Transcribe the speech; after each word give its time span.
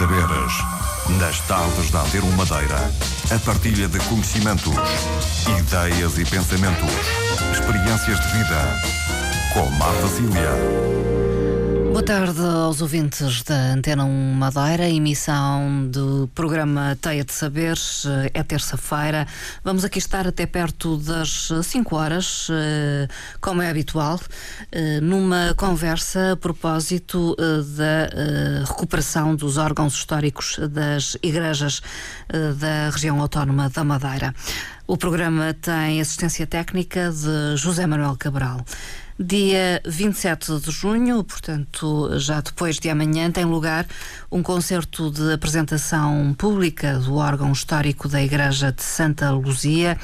saberes. 0.00 0.52
Nas 1.18 1.40
tardes 1.40 1.90
da 1.90 2.00
Antena 2.00 2.34
Madeira, 2.34 2.90
a 3.34 3.38
partilha 3.40 3.86
de 3.86 3.98
conhecimentos, 4.08 4.74
ideias 5.58 6.16
e 6.16 6.24
pensamentos, 6.24 6.90
experiências 7.52 8.18
de 8.18 8.28
vida. 8.28 8.80
Com 9.52 9.68
Marta 9.72 10.08
Cília. 10.08 11.09
Boa 12.00 12.06
tarde 12.06 12.40
aos 12.40 12.80
ouvintes 12.80 13.42
da 13.42 13.74
Antena 13.74 14.06
1 14.06 14.32
Madeira, 14.32 14.88
emissão 14.88 15.86
do 15.86 16.30
programa 16.34 16.96
Teia 16.98 17.22
de 17.22 17.30
Saberes. 17.30 18.06
É 18.32 18.42
terça-feira. 18.42 19.26
Vamos 19.62 19.84
aqui 19.84 19.98
estar 19.98 20.26
até 20.26 20.46
perto 20.46 20.96
das 20.96 21.50
5 21.62 21.94
horas, 21.94 22.48
eh, 22.50 23.06
como 23.38 23.60
é 23.60 23.68
habitual, 23.68 24.18
eh, 24.72 24.98
numa 25.02 25.52
conversa 25.54 26.32
a 26.32 26.36
propósito 26.38 27.36
eh, 27.38 27.76
da 27.76 28.64
recuperação 28.64 29.36
dos 29.36 29.58
órgãos 29.58 29.92
históricos 29.92 30.58
das 30.70 31.18
igrejas 31.22 31.82
da 32.58 32.88
região 32.88 33.20
autónoma 33.20 33.68
da 33.68 33.84
Madeira. 33.84 34.34
O 34.86 34.96
programa 34.96 35.52
tem 35.52 36.00
assistência 36.00 36.46
técnica 36.46 37.10
de 37.10 37.56
José 37.56 37.86
Manuel 37.86 38.16
Cabral. 38.18 38.64
Dia 39.22 39.82
27 39.84 40.60
de 40.60 40.70
junho, 40.70 41.22
portanto, 41.22 42.18
já 42.18 42.40
depois 42.40 42.78
de 42.78 42.88
amanhã, 42.88 43.30
tem 43.30 43.44
lugar 43.44 43.86
um 44.32 44.42
concerto 44.42 45.10
de 45.10 45.34
apresentação 45.34 46.34
pública 46.38 46.98
do 46.98 47.16
órgão 47.16 47.52
histórico 47.52 48.08
da 48.08 48.22
Igreja 48.22 48.72
de 48.72 48.82
Santa 48.82 49.30
Luzia, 49.30 49.98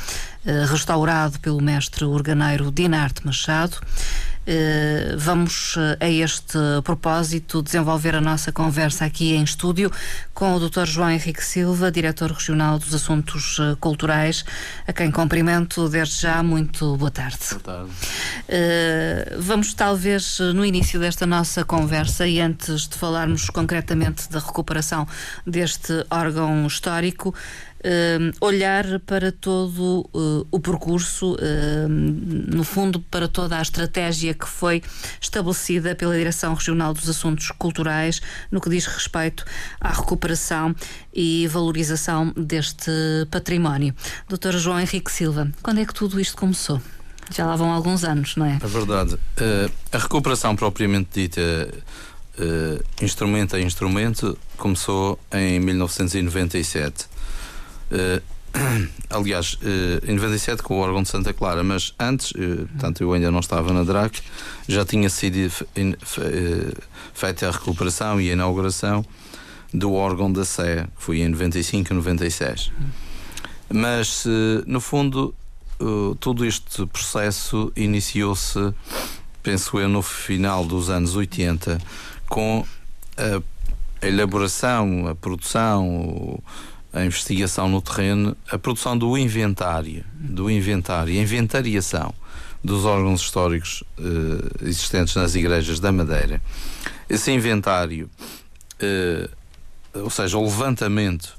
eh, 0.45 0.67
restaurado 0.67 1.41
pelo 1.41 1.63
mestre 1.63 2.05
organeiro 2.05 2.71
Dinarte 2.71 3.25
Machado. 3.25 3.79
Eh, 4.47 5.17
vamos 5.19 5.77
eh, 5.77 5.97
a 5.99 6.09
este 6.09 6.57
propósito 6.85 7.61
desenvolver 7.63 8.15
a 8.15 8.21
nossa 8.21 8.53
conversa 8.53 9.05
aqui 9.05 9.35
em 9.35 9.43
estúdio 9.43 9.91
com 10.33 10.55
o 10.55 10.61
Dr. 10.61 10.85
João 10.85 11.11
Henrique 11.11 11.45
Silva, 11.45 11.91
diretor 11.91 12.31
regional 12.31 12.79
dos 12.79 12.95
Assuntos 12.95 13.59
eh, 13.59 13.77
Culturais, 13.81 14.45
a 14.87 14.93
quem 14.93 15.11
cumprimento 15.11 15.89
desde 15.89 16.21
já. 16.21 16.45
Muito 16.45 16.97
boa 16.97 17.11
tarde. 17.11 17.39
Boa 17.51 17.61
tarde. 17.61 17.91
Vamos, 19.39 19.75
talvez, 19.75 20.39
no 20.39 20.65
início 20.65 21.01
desta 21.01 21.27
nossa 21.27 21.65
conversa 21.65 22.27
e 22.27 22.41
antes 22.41 22.87
de 22.87 22.97
falarmos 22.97 23.51
concretamente 23.51 24.31
da 24.31 24.39
recuperação 24.39 25.09
deste 25.45 26.07
órgão 26.09 26.67
histórico, 26.67 27.35
olhar 28.41 28.99
para 29.01 29.31
todo 29.31 30.09
uh, 30.13 30.47
o 30.51 30.59
percurso, 30.59 31.35
uh, 31.35 31.89
no 31.89 32.65
fundo, 32.65 33.01
para 33.01 33.29
toda 33.29 33.59
a 33.59 33.63
estratégia 33.63 34.35
que 34.35 34.49
foi 34.49 34.83
estabelecida 35.21 35.95
pela 35.95 36.17
Direção 36.17 36.55
Regional 36.55 36.93
dos 36.93 37.09
Assuntos 37.09 37.51
Culturais 37.53 38.21
no 38.51 38.61
que 38.61 38.71
diz 38.71 38.87
respeito 38.87 39.45
à 39.81 39.93
recuperação 39.93 40.75
e 41.15 41.47
valorização 41.49 42.33
deste 42.37 42.91
património. 43.31 43.95
Doutora 44.29 44.59
João 44.59 44.81
Henrique 44.81 45.11
Silva, 45.11 45.51
quando 45.63 45.81
é 45.81 45.85
que 45.85 45.95
tudo 45.95 46.21
isto 46.21 46.37
começou? 46.37 46.81
Já 47.31 47.45
lá 47.45 47.57
vão 47.57 47.73
alguns 47.73 48.05
anos, 48.05 48.37
não 48.37 48.47
é? 48.47 48.59
É 48.63 48.67
verdade. 48.67 49.19
a 49.91 49.99
recuperação 49.99 50.55
propriamente 50.55 51.09
dita, 51.13 51.41
instrumento 53.03 53.57
a 53.57 53.61
instrumento, 53.61 54.39
começou 54.57 55.19
em 55.33 55.59
1997. 55.59 57.16
Uh, 57.91 58.23
aliás, 59.11 59.55
uh, 59.55 60.11
em 60.11 60.15
97 60.15 60.63
com 60.63 60.75
o 60.75 60.79
órgão 60.79 61.03
de 61.03 61.09
Santa 61.09 61.33
Clara, 61.33 61.63
mas 61.63 61.95
antes, 61.99 62.31
uh, 62.33 62.67
portanto 62.73 63.03
eu 63.03 63.13
ainda 63.13 63.31
não 63.31 63.41
estava 63.41 63.73
na 63.73 63.83
DRAC, 63.83 64.21
já 64.67 64.85
tinha 64.85 65.09
sido 65.11 65.51
feita 67.15 67.49
a 67.49 67.51
recuperação 67.51 68.21
e 68.21 68.31
a 68.31 68.33
inauguração 68.33 69.05
do 69.73 69.93
órgão 69.93 70.33
da 70.33 70.45
Sé, 70.45 70.87
foi 70.97 71.21
em 71.21 71.29
95 71.29 71.93
e 71.93 71.97
96. 71.97 72.73
Mas, 73.69 74.25
no 74.65 74.81
fundo, 74.81 75.35
todo 76.21 76.47
este 76.47 76.87
processo 76.87 77.73
iniciou-se, 77.77 78.73
penso 79.43 79.79
eu, 79.79 79.89
no 79.89 80.03
final 80.03 80.65
dos 80.65 80.89
anos 80.89 81.17
80, 81.17 81.79
com 82.29 82.65
a 83.19 84.07
elaboração, 84.07 85.09
a 85.09 85.15
produção, 85.17 86.41
a 86.97 87.05
investigação 87.05 87.69
no 87.69 87.83
terreno, 87.83 88.35
a 88.51 88.59
produção 88.59 88.97
do 88.97 89.19
inventário, 89.19 90.03
do 90.15 90.51
inventário, 90.51 91.13
a 91.13 91.23
inventariação 91.23 92.15
dos 92.65 92.87
órgãos 92.87 93.21
históricos 93.21 93.85
eh, 93.99 94.65
existentes 94.67 95.15
nas 95.15 95.35
igrejas 95.35 95.79
da 95.79 95.93
Madeira. 95.93 96.41
Esse 97.07 97.31
inventário, 97.31 98.09
eh, 98.81 99.29
ou 99.95 100.09
seja, 100.09 100.39
o 100.39 100.45
levantamento 100.45 101.37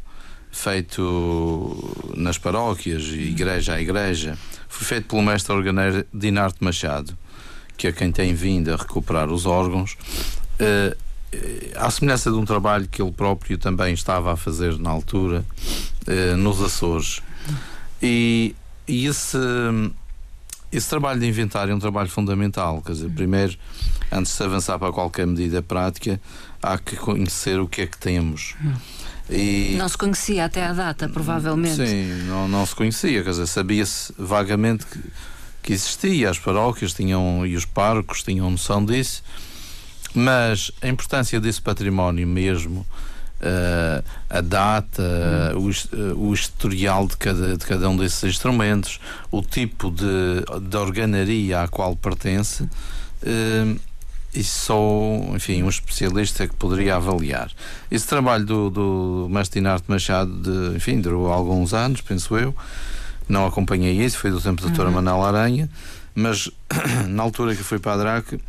feito 0.51 2.13
nas 2.15 2.37
paróquias, 2.37 3.05
igreja 3.05 3.73
a 3.73 3.81
igreja, 3.81 4.37
foi 4.69 4.85
feito 4.85 5.07
pelo 5.07 5.23
mestre 5.23 5.53
organeiro 5.53 6.05
Dinarte 6.13 6.63
Machado, 6.63 7.17
que 7.75 7.87
é 7.87 7.91
quem 7.91 8.11
tem 8.11 8.35
vindo 8.35 8.71
a 8.71 8.75
recuperar 8.75 9.31
os 9.31 9.47
órgãos. 9.47 9.97
Eh, 10.59 10.95
à 11.75 11.89
semelhança 11.91 12.31
de 12.31 12.37
um 12.37 12.45
trabalho 12.45 12.87
que 12.87 13.01
ele 13.01 13.11
próprio 13.11 13.57
também 13.57 13.93
estava 13.93 14.33
a 14.33 14.37
fazer 14.37 14.77
na 14.79 14.89
altura, 14.89 15.45
eh, 16.05 16.35
nos 16.35 16.61
Açores. 16.61 17.21
E, 18.01 18.55
e 18.87 19.05
esse, 19.05 19.37
esse 20.71 20.89
trabalho 20.89 21.19
de 21.19 21.27
inventário 21.27 21.71
é 21.71 21.75
um 21.75 21.79
trabalho 21.79 22.09
fundamental. 22.09 22.81
Quer 22.81 22.93
dizer, 22.93 23.09
primeiro, 23.09 23.57
antes 24.11 24.31
de 24.31 24.37
se 24.37 24.43
avançar 24.43 24.79
para 24.79 24.91
qualquer 24.91 25.27
medida 25.27 25.61
prática, 25.61 26.19
há 26.61 26.77
que 26.77 26.95
conhecer 26.95 27.59
o 27.59 27.67
que 27.67 27.81
é 27.81 27.87
que 27.87 27.97
temos. 27.97 28.55
E... 29.29 29.75
Não 29.77 29.89
se 29.89 29.97
conhecia 29.97 30.45
até 30.45 30.65
à 30.65 30.71
data, 30.71 31.09
provavelmente. 31.09 31.75
Sim, 31.75 32.23
não, 32.27 32.47
não 32.47 32.65
se 32.65 32.73
conhecia, 32.73 33.23
quer 33.23 33.31
dizer, 33.31 33.47
sabia-se 33.47 34.13
vagamente 34.17 34.85
que, 34.85 34.99
que 35.61 35.73
existia, 35.73 36.29
as 36.29 36.39
paróquias 36.39 36.93
tinham 36.93 37.45
e 37.45 37.55
os 37.55 37.65
parcos 37.65 38.23
tinham 38.23 38.49
noção 38.49 38.85
disso 38.85 39.21
mas 40.17 40.71
a 40.81 40.87
importância 40.87 41.39
desse 41.39 41.61
património 41.61 42.27
mesmo, 42.27 42.79
uh, 43.39 44.03
a 44.27 44.41
data, 44.41 45.03
uh, 45.53 45.59
o, 45.59 45.69
uh, 45.69 46.29
o, 46.29 46.33
historial 46.33 47.05
de 47.05 47.15
cada, 47.17 47.55
de 47.55 47.63
cada 47.63 47.87
um 47.87 47.95
desses 47.95 48.23
instrumentos, 48.23 48.99
o 49.29 49.43
tipo 49.43 49.91
de, 49.91 50.43
de 50.67 50.75
organaria 50.75 51.61
à 51.61 51.67
qual 51.67 51.95
pertence, 51.95 52.63
uh, 52.63 53.79
isso 54.33 54.65
só, 54.65 55.35
enfim, 55.35 55.61
um 55.61 55.69
especialista 55.69 56.47
que 56.47 56.55
poderia 56.55 56.95
avaliar. 56.95 57.51
Esse 57.91 58.07
trabalho 58.07 58.43
do, 58.43 58.69
do 58.71 59.27
mestre 59.29 59.59
Inarte 59.59 59.85
Machado, 59.87 60.31
de, 60.31 60.77
enfim, 60.77 60.99
durou 60.99 61.31
alguns 61.31 61.75
anos, 61.75 62.01
penso 62.01 62.35
eu. 62.35 62.55
Não 63.29 63.45
acompanhei 63.45 64.03
isso, 64.03 64.17
foi 64.17 64.31
do 64.31 64.41
tempo 64.41 64.63
da 64.63 64.67
doutora 64.67 64.89
uhum. 64.89 64.95
Manela 64.95 65.27
Aranha, 65.27 65.69
mas 66.15 66.49
na 67.07 67.21
altura 67.21 67.55
que 67.55 67.61
fui 67.61 67.77
para 67.77 67.93
a 67.93 67.97
DRAC, 67.97 68.39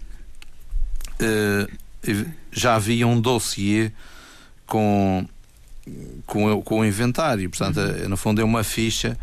uh, 1.20 2.28
já 2.52 2.74
havia 2.74 3.06
um 3.06 3.20
dossiê 3.20 3.92
com, 4.66 5.26
com, 6.26 6.62
com 6.62 6.80
o 6.80 6.84
inventário. 6.84 7.48
Portanto, 7.50 7.80
uhum. 7.80 8.08
no 8.08 8.16
fundo, 8.16 8.40
é 8.40 8.44
uma 8.44 8.64
ficha 8.64 9.18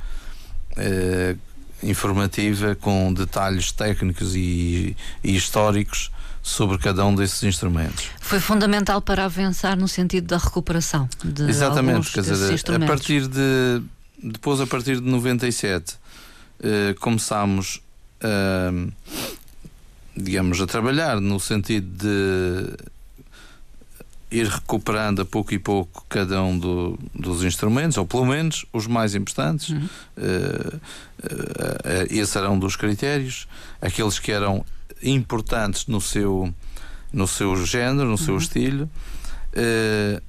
uh, 0.72 1.38
informativa 1.84 2.76
com 2.76 3.14
detalhes 3.14 3.72
técnicos 3.72 4.36
e, 4.36 4.96
e 5.24 5.36
históricos 5.36 6.12
sobre 6.42 6.78
cada 6.78 7.04
um 7.06 7.16
desses 7.16 7.42
instrumentos. 7.44 8.06
Foi 8.22 8.40
fundamental 8.40 9.02
para 9.02 9.26
avançar 9.26 9.76
no 9.76 9.88
sentido 9.88 10.28
da 10.28 10.38
recuperação 10.38 11.10
de 11.24 11.44
Exatamente, 11.44 12.12
quer 12.12 12.22
dizer, 12.22 12.54
a 12.76 12.86
partir 12.86 13.28
de 13.28 13.82
depois 14.22 14.62
a 14.62 14.68
partir 14.68 15.00
de 15.00 15.08
97 15.08 15.94
uh, 15.94 17.00
começámos 17.00 17.82
a 18.22 18.72
uh, 18.72 18.92
digamos, 20.16 20.62
a 20.62 20.68
trabalhar 20.68 21.20
no 21.20 21.40
sentido 21.40 21.88
de 21.88 22.78
ir 24.32 24.48
recuperando 24.48 25.22
a 25.22 25.26
pouco 25.26 25.54
e 25.54 25.60
pouco 25.60 26.06
cada 26.10 26.42
um 26.44 26.58
do, 26.58 27.00
dos 27.14 27.44
instrumentos, 27.44 27.98
ou 27.98 28.06
pelo 28.06 28.26
menos 28.26 28.66
os 28.74 28.88
mais 28.88 29.16
importantes. 29.16 29.70
Uhum. 29.70 29.90
Uh, 30.18 30.76
uh, 30.76 30.82
esse 32.10 32.38
era 32.38 32.50
um 32.50 32.58
dos 32.58 32.76
critérios. 32.76 33.48
Aqueles 33.82 34.20
que 34.20 34.32
eram 34.32 34.66
importantes 35.02 35.88
no 35.88 36.02
seu, 36.02 36.54
no 37.14 37.28
seu 37.28 37.56
género, 37.66 38.06
no 38.06 38.12
uhum. 38.12 38.18
seu 38.18 38.38
estilo. 38.38 38.90
Uh, 39.54 40.22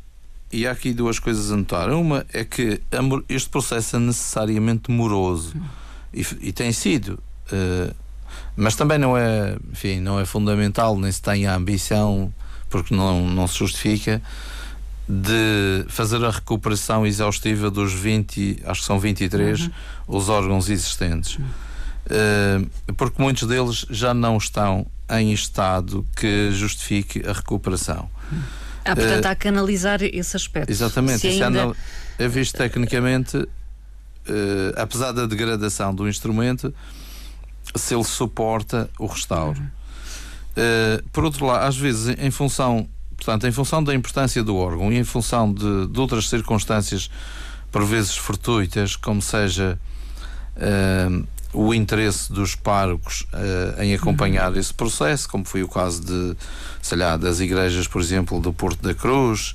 e 0.52 0.66
há 0.66 0.70
aqui 0.70 0.92
duas 0.92 1.18
coisas 1.18 1.50
a 1.50 1.56
notar. 1.56 1.90
Uma 1.90 2.24
é 2.32 2.44
que 2.44 2.80
este 3.28 3.48
processo 3.48 3.96
é 3.96 3.98
necessariamente 3.98 4.90
moroso 4.90 5.56
uhum. 5.56 5.64
e, 6.14 6.48
e, 6.48 6.52
tem 6.52 6.72
sido. 6.72 7.18
Uh, 7.50 8.05
mas 8.56 8.74
também 8.74 8.98
não 8.98 9.16
é, 9.16 9.56
enfim, 9.70 10.00
não 10.00 10.18
é 10.18 10.24
fundamental, 10.24 10.98
nem 10.98 11.12
se 11.12 11.20
tem 11.20 11.46
a 11.46 11.54
ambição, 11.54 12.32
porque 12.70 12.94
não, 12.94 13.28
não 13.28 13.46
se 13.46 13.58
justifica, 13.58 14.22
de 15.08 15.84
fazer 15.88 16.24
a 16.24 16.30
recuperação 16.30 17.06
exaustiva 17.06 17.70
dos 17.70 17.92
20, 17.92 18.62
acho 18.64 18.80
que 18.80 18.86
são 18.86 18.98
23, 18.98 19.60
uhum. 19.60 19.70
os 20.08 20.28
órgãos 20.28 20.68
existentes. 20.68 21.34
Uh, 21.34 22.94
porque 22.94 23.20
muitos 23.20 23.46
deles 23.48 23.86
já 23.90 24.14
não 24.14 24.36
estão 24.36 24.86
em 25.10 25.32
estado 25.32 26.06
que 26.16 26.50
justifique 26.52 27.22
a 27.26 27.32
recuperação. 27.32 28.08
Ah, 28.84 28.94
portanto, 28.94 29.24
uh, 29.24 29.28
há 29.28 29.34
que 29.34 29.48
analisar 29.48 30.02
esse 30.02 30.36
aspecto. 30.36 30.70
Exatamente, 30.70 31.20
Se 31.20 31.42
ainda... 31.42 31.72
é 32.18 32.28
visto 32.28 32.56
tecnicamente, 32.56 33.36
uh, 33.36 33.48
apesar 34.76 35.12
da 35.12 35.26
degradação 35.26 35.94
do 35.94 36.08
instrumento, 36.08 36.72
se 37.74 37.94
ele 37.94 38.04
suporta 38.04 38.88
o 38.98 39.06
restauro. 39.06 39.58
Uhum. 39.58 39.66
Uh, 40.56 41.08
por 41.10 41.24
outro 41.24 41.44
lado, 41.46 41.66
às 41.66 41.76
vezes, 41.76 42.16
em 42.18 42.30
função, 42.30 42.88
portanto, 43.16 43.46
em 43.46 43.52
função 43.52 43.82
da 43.84 43.94
importância 43.94 44.42
do 44.42 44.56
órgão 44.56 44.92
e 44.92 44.96
em 44.96 45.04
função 45.04 45.52
de, 45.52 45.86
de 45.86 46.00
outras 46.00 46.28
circunstâncias, 46.28 47.10
por 47.70 47.84
vezes 47.84 48.16
fortuitas, 48.16 48.96
como 48.96 49.20
seja 49.20 49.78
uh, 50.56 51.26
o 51.52 51.74
interesse 51.74 52.32
dos 52.32 52.54
párocos 52.54 53.26
uh, 53.32 53.82
em 53.82 53.94
acompanhar 53.94 54.52
uhum. 54.52 54.58
esse 54.58 54.72
processo, 54.72 55.28
como 55.28 55.44
foi 55.44 55.62
o 55.62 55.68
caso 55.68 56.02
de, 56.02 56.36
sei 56.80 56.98
lá, 56.98 57.16
das 57.16 57.40
igrejas, 57.40 57.86
por 57.86 58.00
exemplo, 58.00 58.40
do 58.40 58.52
Porto 58.52 58.82
da 58.82 58.94
Cruz 58.94 59.54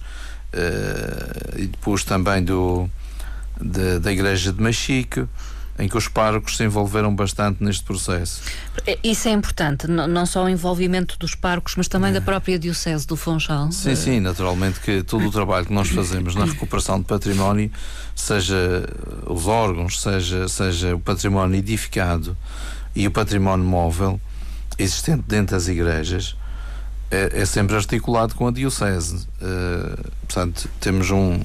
e 1.56 1.66
depois 1.66 2.04
também 2.04 2.44
do, 2.44 2.90
de, 3.60 4.00
da 4.00 4.12
igreja 4.12 4.52
de 4.52 4.62
Machico 4.62 5.30
em 5.82 5.88
que 5.88 5.98
os 5.98 6.08
párocos 6.08 6.58
se 6.58 6.64
envolveram 6.64 7.14
bastante 7.14 7.64
neste 7.64 7.84
processo. 7.84 8.42
É, 8.86 9.00
isso 9.04 9.28
é 9.28 9.32
importante, 9.32 9.88
não 9.88 10.26
só 10.28 10.46
o 10.46 10.50
envolvimento 10.50 11.18
dos 11.18 11.34
párocos, 11.34 11.74
mas 11.76 11.88
também 11.88 12.12
é. 12.12 12.14
da 12.14 12.22
própria 12.22 12.60
Diocese 12.60 13.08
do 13.08 13.18
Funchal. 13.18 13.72
Sim, 13.72 13.96
sim, 13.96 14.20
naturalmente 14.20 14.80
que 14.80 15.02
todo 15.02 15.28
o 15.28 15.32
trabalho 15.32 15.66
que 15.66 15.74
nós 15.74 15.90
fazemos 15.90 16.36
na 16.36 16.46
recuperação 16.46 17.00
de 17.00 17.06
património, 17.06 17.72
seja 18.16 18.88
os 19.26 19.48
órgãos, 19.48 20.00
seja, 20.00 20.48
seja 20.48 20.96
o 20.96 21.00
património 21.00 21.58
edificado 21.58 22.38
e 22.96 23.08
o 23.08 23.12
património 23.12 23.66
móvel 23.66 24.22
existente 24.78 25.24
dentro 25.28 25.56
das 25.56 25.68
igrejas, 25.68 26.36
é, 27.10 27.42
é 27.42 27.46
sempre 27.46 27.76
articulado 27.76 28.36
com 28.36 28.48
a 28.48 28.52
Diocese. 28.52 29.28
Uh, 29.42 30.12
portanto, 30.28 30.70
temos 30.80 31.10
um 31.10 31.40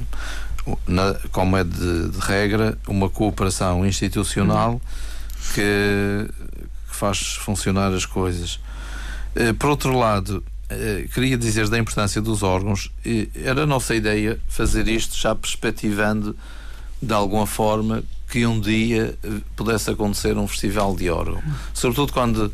na, 0.87 1.15
como 1.31 1.57
é 1.57 1.65
de, 1.65 2.09
de, 2.09 2.19
regra, 2.19 2.79
uma 2.87 3.09
cooperação 3.09 3.87
institucional 3.87 4.81
que, 5.55 6.29
que, 6.89 6.97
faz 6.97 7.35
funcionar 7.35 7.93
as 7.93 8.07
coisas. 8.07 8.59
Eh, 9.35 9.53
por 9.53 9.71
outro 9.71 9.97
lado, 9.97 10.43
eh, 10.69 11.07
queria 11.13 11.37
dizer 11.37 11.69
da 11.69 11.79
importância 11.79 12.21
dos 12.21 12.43
órgãos, 12.43 12.91
era 13.35 13.63
a 13.63 13.67
nossa 13.67 13.95
ideia 13.95 14.39
fazer 14.49 14.89
isto 14.89 15.17
já 15.17 15.35
perspectivando 15.35 16.37
de 17.01 17.13
alguma 17.13 17.47
forma 17.47 18.03
que 18.29 18.45
um 18.47 18.59
dia 18.59 19.17
eh, 19.23 19.29
pudesse 19.55 19.91
acontecer 19.91 20.37
um 20.37 20.49
festival 20.49 20.97
de 20.97 21.09
órgão. 21.09 21.43
Sobretudo 21.73 22.13
quando 22.13 22.53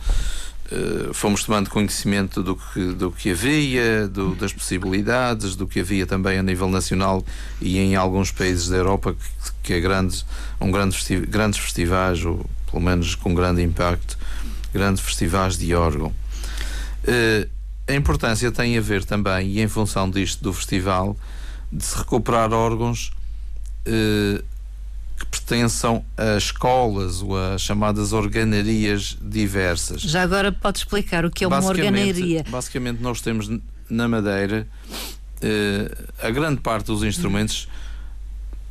eh, 0.72 1.12
fomos 1.12 1.44
tomando 1.44 1.68
conhecimento 1.68 2.42
do 2.42 2.56
que, 2.56 2.92
do 2.92 3.10
que 3.10 3.32
havia, 3.32 4.08
do, 4.08 4.34
das 4.34 4.54
possibilidades, 4.54 5.54
do 5.54 5.66
que 5.66 5.80
havia 5.80 6.06
também 6.06 6.38
a 6.38 6.42
nível 6.42 6.66
nacional 6.66 7.22
e 7.60 7.78
em 7.78 7.94
alguns 7.94 8.30
países 8.30 8.68
da 8.68 8.78
Europa 8.78 9.12
que, 9.12 9.52
que 9.62 9.72
é 9.74 9.80
grandes, 9.80 10.24
um 10.58 10.70
grande 10.70 10.96
festi 10.96 11.20
grandes 11.26 11.58
festivais, 11.58 12.24
ou 12.24 12.48
pelo 12.70 12.82
menos 12.82 13.14
com 13.14 13.34
grande 13.34 13.60
impacto, 13.60 14.16
grandes 14.72 15.02
festivais 15.02 15.58
de 15.58 15.74
órgão. 15.74 16.08
Uh, 17.04 17.46
a 17.86 17.92
importância 17.92 18.50
tem 18.50 18.78
a 18.78 18.80
ver 18.80 19.04
também, 19.04 19.50
e 19.50 19.60
em 19.60 19.68
função 19.68 20.08
disto 20.08 20.42
do 20.42 20.54
festival, 20.54 21.14
de 21.70 21.84
se 21.84 21.98
recuperar 21.98 22.50
órgãos 22.50 23.12
uh, 23.86 24.42
que 25.22 25.26
pertençam 25.26 26.04
a 26.16 26.36
escolas 26.36 27.22
ou 27.22 27.38
a 27.38 27.56
chamadas 27.56 28.12
organarias 28.12 29.16
diversas. 29.22 30.02
Já 30.02 30.22
agora 30.22 30.50
pode 30.50 30.78
explicar 30.78 31.24
o 31.24 31.30
que 31.30 31.44
é 31.44 31.46
uma 31.46 31.64
organaria? 31.64 32.44
Basicamente, 32.48 33.00
nós 33.00 33.20
temos 33.20 33.48
na 33.88 34.08
Madeira 34.08 34.66
eh, 35.40 35.90
a 36.20 36.30
grande 36.30 36.60
parte 36.60 36.86
dos 36.86 37.04
instrumentos 37.04 37.68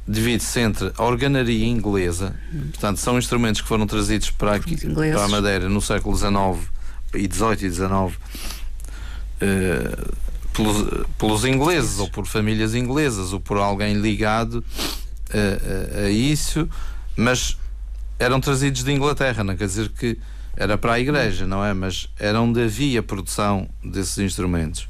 divide-se 0.06 0.60
entre 0.60 0.92
a 0.98 1.04
organaria 1.04 1.66
inglesa, 1.66 2.36
portanto, 2.72 2.98
são 2.98 3.18
instrumentos 3.18 3.62
que 3.62 3.68
foram 3.68 3.88
trazidos 3.88 4.32
para, 4.32 4.56
aqui, 4.56 4.76
para 4.76 5.24
a 5.24 5.28
Madeira 5.30 5.70
no 5.70 5.82
século 5.82 6.18
XIX 6.18 6.70
e 7.14 7.30
XVIII 7.32 7.68
e 7.68 7.72
XIX. 7.72 8.20
Eh, 9.40 10.22
pelos, 10.54 11.06
pelos 11.18 11.46
ingleses 11.46 12.00
ou 12.00 12.10
por 12.10 12.26
famílias 12.26 12.76
inglesas 12.76 13.32
ou 13.32 13.40
por 13.40 13.58
alguém 13.58 13.94
ligado 13.96 14.64
a, 15.34 16.02
a, 16.02 16.06
a 16.06 16.10
isso, 16.10 16.70
mas 17.16 17.58
eram 18.20 18.40
trazidos 18.40 18.84
de 18.84 18.92
Inglaterra, 18.92 19.44
não 19.44 19.56
quer 19.56 19.66
dizer 19.66 19.90
que 19.90 20.18
era 20.56 20.78
para 20.78 20.94
a 20.94 21.00
igreja, 21.00 21.48
não 21.48 21.64
é? 21.64 21.74
Mas 21.74 22.08
era 22.20 22.40
onde 22.42 22.62
havia 22.62 23.02
produção 23.02 23.68
desses 23.84 24.18
instrumentos. 24.20 24.88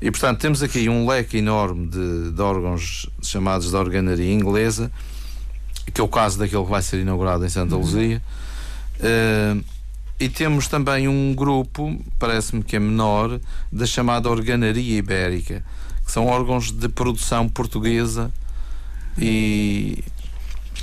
E 0.00 0.10
portanto 0.10 0.40
temos 0.40 0.62
aqui 0.62 0.88
um 0.88 1.06
leque 1.06 1.38
enorme 1.38 1.86
de, 1.88 2.30
de 2.30 2.42
órgãos 2.42 3.08
chamados 3.22 3.70
de 3.70 3.76
organaria 3.76 4.32
inglesa, 4.32 4.90
que 5.92 6.00
é 6.00 6.04
o 6.04 6.08
caso 6.08 6.38
daquele 6.38 6.64
que 6.64 6.70
vai 6.70 6.82
ser 6.82 7.00
inaugurado 7.00 7.44
em 7.44 7.48
Santa 7.48 7.76
Luzia. 7.76 8.22
Uh, 8.98 9.64
e 10.18 10.28
temos 10.28 10.68
também 10.68 11.08
um 11.08 11.34
grupo, 11.34 12.00
parece-me 12.18 12.62
que 12.62 12.76
é 12.76 12.78
menor, 12.78 13.40
da 13.70 13.84
chamada 13.84 14.30
organaria 14.30 14.96
ibérica, 14.96 15.64
que 16.04 16.12
são 16.12 16.26
órgãos 16.26 16.70
de 16.70 16.88
produção 16.88 17.48
portuguesa 17.48 18.32
e, 19.18 20.04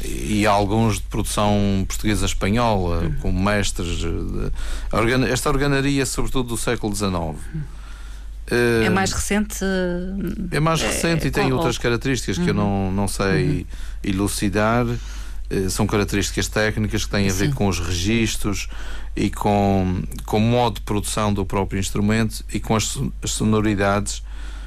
e 0.03 0.45
alguns 0.45 0.95
de 0.95 1.03
produção 1.03 1.85
portuguesa 1.87 2.25
espanhola, 2.25 3.03
uhum. 3.03 3.15
como 3.21 3.43
mestres. 3.43 3.97
De, 3.97 4.51
esta 5.31 5.49
organaria, 5.49 6.05
sobretudo 6.05 6.49
do 6.49 6.57
século 6.57 6.95
XIX. 6.95 7.37
É 8.83 8.89
mais 8.89 9.13
recente? 9.13 9.63
É 10.51 10.59
mais 10.59 10.81
recente 10.81 11.25
é, 11.25 11.27
e 11.27 11.31
tem 11.31 11.53
outras 11.53 11.77
características 11.77 12.37
que 12.37 12.49
eu 12.49 12.53
não, 12.53 12.87
uhum. 12.87 12.91
não 12.91 13.07
sei 13.07 13.59
uhum. 13.59 13.65
elucidar. 14.03 14.85
Eh, 15.51 15.69
são 15.69 15.85
características 15.85 16.47
técnicas 16.47 17.05
que 17.05 17.11
têm 17.11 17.29
a 17.29 17.33
ver 17.33 17.47
Sim. 17.47 17.53
com 17.53 17.67
os 17.67 17.79
registros 17.79 18.69
e 19.15 19.29
com, 19.29 20.01
com 20.25 20.37
o 20.37 20.41
modo 20.41 20.75
de 20.75 20.81
produção 20.81 21.33
do 21.33 21.45
próprio 21.45 21.77
instrumento 21.77 22.43
e 22.53 22.59
com 22.59 22.75
as, 22.75 22.97
as 23.21 23.31
sonoridades, 23.31 24.23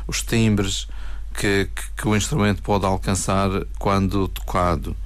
os 0.06 0.22
timbres 0.22 0.86
que, 1.34 1.68
que, 1.74 1.82
que 1.96 2.08
o 2.08 2.16
instrumento 2.16 2.62
pode 2.62 2.86
alcançar 2.86 3.50
quando 3.78 4.28
tocado. 4.28 4.96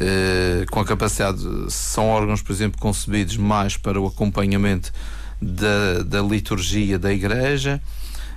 Uh, 0.00 0.64
com 0.70 0.78
a 0.78 0.84
capacidade, 0.84 1.42
são 1.70 2.06
órgãos, 2.06 2.40
por 2.40 2.52
exemplo, 2.52 2.80
concebidos 2.80 3.36
mais 3.36 3.76
para 3.76 4.00
o 4.00 4.06
acompanhamento 4.06 4.92
da, 5.42 6.02
da 6.04 6.22
liturgia 6.22 6.98
da 6.98 7.12
igreja 7.12 7.80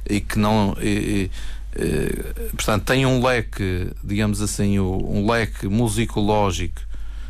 e 0.10 0.20
que 0.20 0.40
não. 0.40 0.76
E, 0.82 1.30
e, 1.78 2.52
portanto, 2.56 2.86
tem 2.86 3.06
um 3.06 3.24
leque, 3.24 3.92
digamos 4.04 4.42
assim, 4.42 4.80
um 4.80 5.30
leque 5.30 5.68
musicológico 5.68 6.82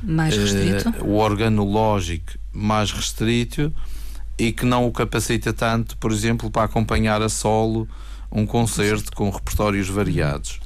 mais 0.02 0.36
restrito, 0.36 0.90
uh, 0.90 1.06
o 1.06 1.18
organológico 1.18 2.34
mais 2.54 2.92
restrito 2.92 3.74
e 4.38 4.52
que 4.52 4.66
não 4.66 4.88
o 4.88 4.92
capacita 4.92 5.54
tanto, 5.54 5.96
por 5.98 6.12
exemplo, 6.12 6.50
para 6.50 6.64
acompanhar 6.64 7.22
a 7.22 7.30
solo 7.30 7.88
um 8.32 8.46
concerto 8.46 9.12
com 9.14 9.30
repertórios 9.30 9.90
variados. 9.90 10.60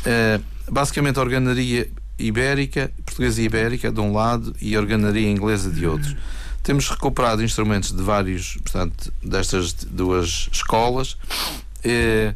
Uh, 0.00 0.42
basicamente, 0.70 1.18
a 1.18 1.22
organaria 1.22 1.90
ibérica, 2.18 2.90
portuguesa 3.04 3.40
e 3.40 3.44
ibérica 3.44 3.90
de 3.90 4.00
um 4.00 4.12
lado 4.12 4.54
e 4.60 4.74
a 4.74 4.80
organaria 4.80 5.28
inglesa 5.28 5.70
de 5.70 5.86
outro. 5.86 6.16
Temos 6.62 6.88
recuperado 6.88 7.42
instrumentos 7.42 7.92
de 7.92 8.02
vários, 8.02 8.58
portanto, 8.58 9.12
destas 9.22 9.72
duas 9.72 10.48
escolas 10.52 11.12
uh, 11.12 12.34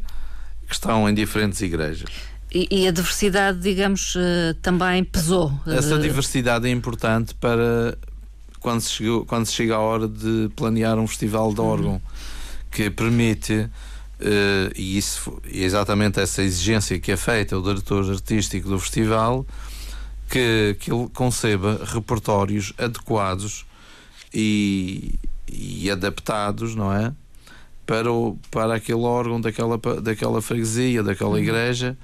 que 0.67 0.73
estão 0.73 1.07
em 1.07 1.13
diferentes 1.13 1.61
igrejas. 1.61 2.09
E, 2.51 2.67
e 2.71 2.87
a 2.87 2.91
diversidade, 2.91 3.59
digamos, 3.59 4.15
uh, 4.15 4.53
também 4.61 5.03
pesou. 5.03 5.53
Essa 5.67 5.99
diversidade 5.99 6.67
é 6.67 6.71
importante 6.71 7.35
para 7.35 7.97
quando 8.59 8.81
se, 8.81 8.91
chegou, 8.93 9.25
quando 9.25 9.45
se 9.45 9.53
chega 9.53 9.75
a 9.75 9.79
hora 9.79 10.07
de 10.07 10.49
planear 10.55 10.97
um 10.97 11.05
festival 11.05 11.53
de 11.53 11.61
órgão 11.61 12.01
que 12.71 12.89
permite 12.89 13.69
Uh, 14.19 14.71
e 14.75 14.97
isso 14.97 15.41
é 15.45 15.57
exatamente 15.57 16.21
essa 16.21 16.41
exigência 16.41 16.97
que 16.99 17.11
é 17.11 17.17
feita 17.17 17.55
ao 17.55 17.61
diretor 17.61 18.09
artístico 18.09 18.69
do 18.69 18.79
festival 18.79 19.45
que, 20.29 20.77
que 20.79 20.91
ele 20.91 21.09
conceba 21.13 21.81
repertórios 21.83 22.73
adequados 22.77 23.65
e, 24.33 25.15
e 25.51 25.89
adaptados, 25.89 26.75
não 26.75 26.93
é? 26.93 27.13
Para, 27.85 28.11
o, 28.11 28.37
para 28.49 28.75
aquele 28.75 29.01
órgão 29.01 29.39
daquela, 29.39 29.77
daquela 30.01 30.41
freguesia, 30.41 31.03
daquela 31.03 31.31
uhum. 31.31 31.37
igreja 31.37 31.97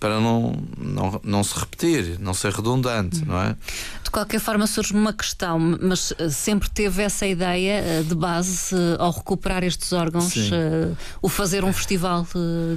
para 0.00 0.20
não, 0.20 0.56
não, 0.76 1.20
não 1.24 1.44
se 1.44 1.58
repetir, 1.58 2.18
não 2.20 2.32
ser 2.32 2.52
redundante, 2.52 3.24
não 3.24 3.40
é? 3.40 3.56
De 4.02 4.10
qualquer 4.10 4.40
forma 4.40 4.66
surge 4.66 4.94
uma 4.94 5.12
questão, 5.12 5.58
mas 5.58 6.12
eh, 6.18 6.28
sempre 6.28 6.70
teve 6.70 7.02
essa 7.02 7.26
ideia 7.26 7.82
eh, 7.84 8.02
de 8.02 8.14
base 8.14 8.74
ao 8.98 9.10
recuperar 9.10 9.64
estes 9.64 9.92
órgãos, 9.92 10.34
uh, 10.36 10.96
o 11.20 11.28
fazer 11.28 11.64
um 11.64 11.72
festival 11.72 12.26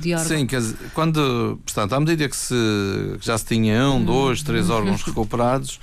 de 0.01 0.13
órgãos? 0.13 0.27
Sim, 0.27 0.45
quer 0.47 0.59
dizer, 0.59 0.77
quando, 0.93 1.59
portanto, 1.63 1.93
à 1.93 1.99
medida 1.99 2.27
que, 2.27 2.35
se, 2.35 2.55
que 3.19 3.25
já 3.25 3.37
se 3.37 3.45
tinha 3.45 3.87
um, 3.89 4.03
dois, 4.03 4.41
três 4.41 4.69
uhum. 4.69 4.75
órgãos 4.75 5.03
recuperados, 5.03 5.79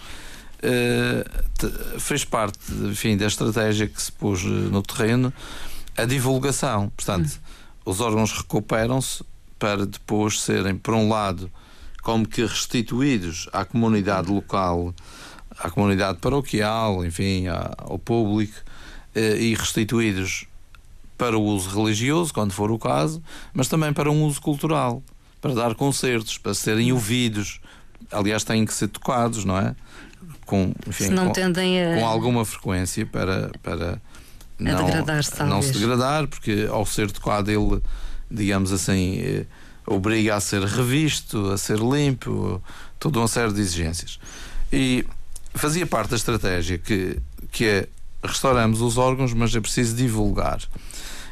uh, 0.63 2.01
fez 2.01 2.25
parte, 2.25 2.59
enfim, 2.91 3.17
da 3.17 3.27
estratégia 3.27 3.87
que 3.87 4.03
se 4.03 4.11
pôs 4.11 4.43
no 4.43 4.83
terreno 4.83 5.33
a 5.97 6.05
divulgação, 6.05 6.93
portanto 6.97 7.41
os 7.85 8.01
órgãos 8.01 8.33
recuperam-se 8.33 9.25
para 9.59 9.87
depois 9.87 10.41
serem, 10.41 10.77
por 10.77 10.95
um 10.95 11.09
lado, 11.09 11.51
como 12.03 12.27
que 12.27 12.43
restituídos 12.43 13.49
à 13.53 13.65
comunidade 13.65 14.31
local, 14.31 14.95
à 15.59 15.71
comunidade 15.71 16.19
paroquial, 16.19 17.05
enfim, 17.05 17.47
ao 17.49 17.99
público, 17.99 18.55
eh, 19.15 19.37
e 19.37 19.55
restituídos 19.55 20.47
para 21.17 21.37
o 21.37 21.43
uso 21.43 21.69
religioso, 21.71 22.33
quando 22.33 22.53
for 22.53 22.71
o 22.71 22.79
caso, 22.79 23.23
mas 23.53 23.67
também 23.67 23.93
para 23.93 24.11
um 24.11 24.25
uso 24.25 24.41
cultural, 24.41 25.03
para 25.41 25.53
dar 25.55 25.75
concertos, 25.75 26.39
para 26.39 26.55
serem 26.55 26.93
ouvidos. 26.93 27.61
Aliás, 28.13 28.45
têm 28.45 28.65
que 28.65 28.73
ser 28.73 28.89
tocados, 28.89 29.45
não 29.45 29.59
é? 29.59 29.75
Com, 30.47 30.73
enfim, 30.87 31.09
com, 31.09 31.15
a... 31.77 31.99
com 31.99 32.07
alguma 32.07 32.45
frequência 32.45 33.05
para, 33.05 33.51
para 33.63 34.01
não, 34.59 35.47
não 35.47 35.63
se 35.63 35.73
degradar, 35.73 36.27
porque 36.27 36.69
ao 36.71 36.87
ser 36.87 37.11
tocado 37.11 37.51
ele, 37.51 37.83
digamos 38.31 38.73
assim, 38.73 39.19
eh, 39.19 39.47
obriga 39.87 40.37
a 40.37 40.41
ser 40.41 40.63
revisto, 40.63 41.51
a 41.51 41.59
ser 41.59 41.79
limpo, 41.79 42.63
toda 42.99 43.19
uma 43.19 43.29
série 43.29 43.53
de 43.53 43.61
exigências. 43.61 44.19
E 44.73 45.05
fazia 45.55 45.87
parte 45.87 46.11
da 46.11 46.17
estratégia 46.17 46.79
que, 46.79 47.19
que 47.51 47.65
é 47.65 47.89
restauramos 48.23 48.81
os 48.81 48.99
órgãos, 48.99 49.33
mas 49.33 49.55
é 49.55 49.61
preciso 49.61 49.95
divulgar. 49.95 50.61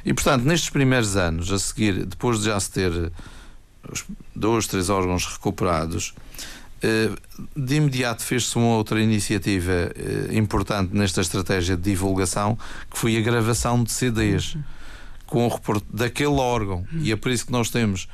E, 0.04 0.14
portanto, 0.14 0.44
nestes 0.44 0.70
primeiros 0.70 1.16
anos, 1.16 1.52
a 1.52 1.58
seguir, 1.58 2.06
depois 2.06 2.38
de 2.38 2.46
já 2.46 2.58
se 2.60 2.70
ter 2.70 3.12
os 3.90 4.04
dois, 4.34 4.66
três 4.66 4.88
órgãos 4.88 5.26
recuperados, 5.26 6.14
eh, 6.82 7.10
de 7.56 7.76
imediato 7.76 8.22
fez-se 8.22 8.56
uma 8.56 8.76
outra 8.76 9.00
iniciativa 9.00 9.72
eh, 9.72 10.28
importante 10.32 10.94
nesta 10.94 11.20
estratégia 11.20 11.76
de 11.76 11.82
divulgação, 11.82 12.56
que 12.90 12.98
foi 12.98 13.16
a 13.16 13.20
gravação 13.20 13.82
de 13.82 13.90
CDs 13.90 14.56
com 15.26 15.46
o 15.46 15.48
reporte 15.48 15.86
daquele 15.92 16.28
órgão. 16.28 16.86
E 17.00 17.12
é 17.12 17.16
por 17.16 17.30
isso 17.30 17.46
que 17.46 17.52
nós 17.52 17.70
temos 17.70 18.08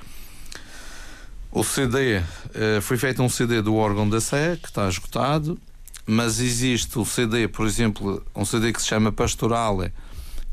o 1.50 1.62
CD. 1.62 2.22
Eh, 2.54 2.80
foi 2.80 2.96
feito 2.96 3.22
um 3.22 3.28
CD 3.28 3.60
do 3.60 3.74
órgão 3.74 4.08
da 4.08 4.20
Sé, 4.20 4.56
que 4.56 4.68
está 4.68 4.88
esgotado, 4.88 5.58
mas 6.06 6.40
existe 6.40 6.98
o 6.98 7.04
CD, 7.04 7.46
por 7.46 7.66
exemplo, 7.66 8.24
um 8.34 8.44
CD 8.44 8.72
que 8.72 8.80
se 8.80 8.88
chama 8.88 9.12
Pastorale 9.12 9.92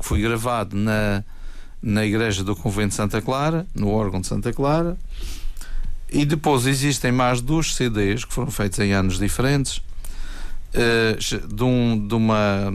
que 0.00 0.06
foi 0.06 0.20
gravado 0.22 0.74
na, 0.74 1.22
na 1.82 2.04
igreja 2.04 2.42
do 2.42 2.56
Convento 2.56 2.88
de 2.88 2.94
Santa 2.94 3.20
Clara, 3.20 3.66
no 3.74 3.90
órgão 3.90 4.20
de 4.20 4.26
Santa 4.26 4.52
Clara. 4.52 4.96
E 6.10 6.24
depois 6.24 6.66
existem 6.66 7.12
mais 7.12 7.40
dois 7.40 7.74
CDs 7.74 8.24
que 8.24 8.32
foram 8.32 8.50
feitos 8.50 8.78
em 8.80 8.92
anos 8.92 9.18
diferentes, 9.18 9.76
uh, 10.74 11.46
de, 11.46 11.62
um, 11.62 12.08
de 12.08 12.14
uma, 12.14 12.74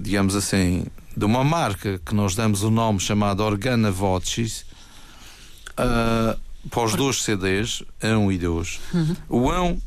digamos 0.00 0.34
assim, 0.34 0.86
de 1.18 1.24
uma 1.24 1.42
marca 1.42 2.00
que 2.06 2.14
nós 2.14 2.36
damos 2.36 2.62
o 2.62 2.70
nome 2.70 3.00
chamado 3.00 3.42
Organa 3.42 3.90
Voces, 3.90 4.64
uh, 5.72 6.38
para 6.70 6.84
os 6.84 6.94
dois 6.94 7.24
CDs, 7.24 7.82
1 8.00 8.30
e 8.30 8.38
2. 8.38 8.80
Uhum. 8.94 9.16
O 9.28 9.50
1, 9.50 9.80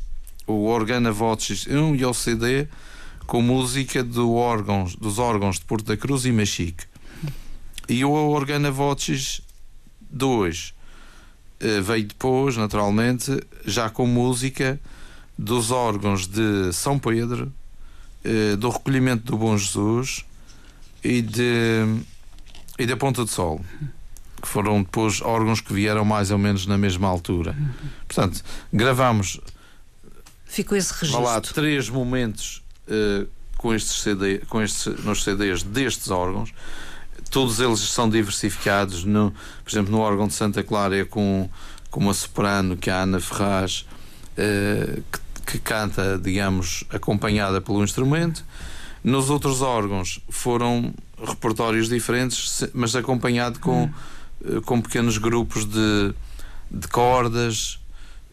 o 0.46 0.66
Organa 0.66 1.10
Voces 1.10 1.66
1 1.68 1.96
e 1.96 2.06
o 2.06 2.14
CD 2.14 2.68
com 3.26 3.42
música 3.42 4.04
do 4.04 4.34
órgãos, 4.34 4.94
dos 4.98 5.20
órgãos 5.20 5.58
de 5.58 5.64
Porto 5.64 5.86
da 5.86 5.96
Cruz 5.96 6.26
e 6.26 6.34
Machique. 6.34 6.84
E 7.88 8.04
o 8.04 8.12
Organa 8.12 8.70
Voces 8.70 9.42
2 10.10 10.74
eh, 11.62 11.80
veio 11.80 12.08
depois, 12.08 12.58
naturalmente, 12.58 13.42
já 13.66 13.90
com 13.90 14.06
música 14.06 14.78
dos 15.38 15.72
órgãos 15.72 16.28
de 16.28 16.74
São 16.74 17.00
Pedro, 17.00 17.54
eh, 18.26 18.58
do 18.58 18.70
recolhimento 18.70 19.24
do 19.32 19.38
Bom 19.38 19.58
Jesus 19.58 20.26
e, 21.04 21.22
de, 21.22 21.86
e 22.78 22.86
da 22.86 22.98
Ponta 22.98 23.24
de 23.24 23.32
Sol 23.32 23.62
que 24.42 24.48
foram 24.48 24.82
depois 24.82 25.22
órgãos 25.22 25.62
que 25.62 25.72
vieram 25.72 26.04
mais 26.04 26.32
ou 26.32 26.38
menos 26.40 26.66
na 26.66 26.76
mesma 26.76 27.08
altura. 27.08 27.56
Portanto, 28.08 28.44
gravamos 28.74 29.40
Ficou 30.52 30.78
esse 30.78 30.92
registro. 30.92 31.24
Lá, 31.24 31.40
três 31.40 31.88
momentos 31.88 32.62
uh, 32.86 33.26
com 33.56 33.74
estes 33.74 34.02
CD, 34.02 34.40
com 34.50 34.62
estes, 34.62 35.02
nos 35.06 35.24
CDs 35.24 35.64
destes 35.64 36.12
órgãos. 36.12 36.54
Todos 37.30 37.62
eles 37.62 37.80
são 37.80 38.10
diversificados. 38.10 39.06
No, 39.06 39.32
por 39.64 39.72
exemplo, 39.72 39.94
no 39.94 40.00
órgão 40.00 40.28
de 40.28 40.34
Santa 40.34 40.62
Clara 40.62 40.98
é 40.98 41.06
com, 41.06 41.50
com 41.90 42.02
uma 42.02 42.14
soprano, 42.14 42.76
que 42.76 42.90
é 42.90 42.94
a 42.94 43.04
Ana 43.04 43.22
Ferraz, 43.22 43.86
uh, 44.34 45.02
que, 45.10 45.54
que 45.54 45.60
canta, 45.60 46.20
digamos, 46.22 46.84
acompanhada 46.90 47.62
pelo 47.62 47.82
instrumento. 47.82 48.44
Nos 49.04 49.30
outros 49.30 49.62
órgãos 49.62 50.20
foram 50.30 50.94
repertórios 51.24 51.90
diferentes, 51.90 52.64
mas 52.74 52.96
acompanhado 52.96 53.60
com, 53.60 53.86
hum. 54.44 54.62
com 54.66 54.82
pequenos 54.82 55.18
grupos 55.18 55.66
de, 55.66 56.14
de 56.70 56.88
cordas 56.88 57.80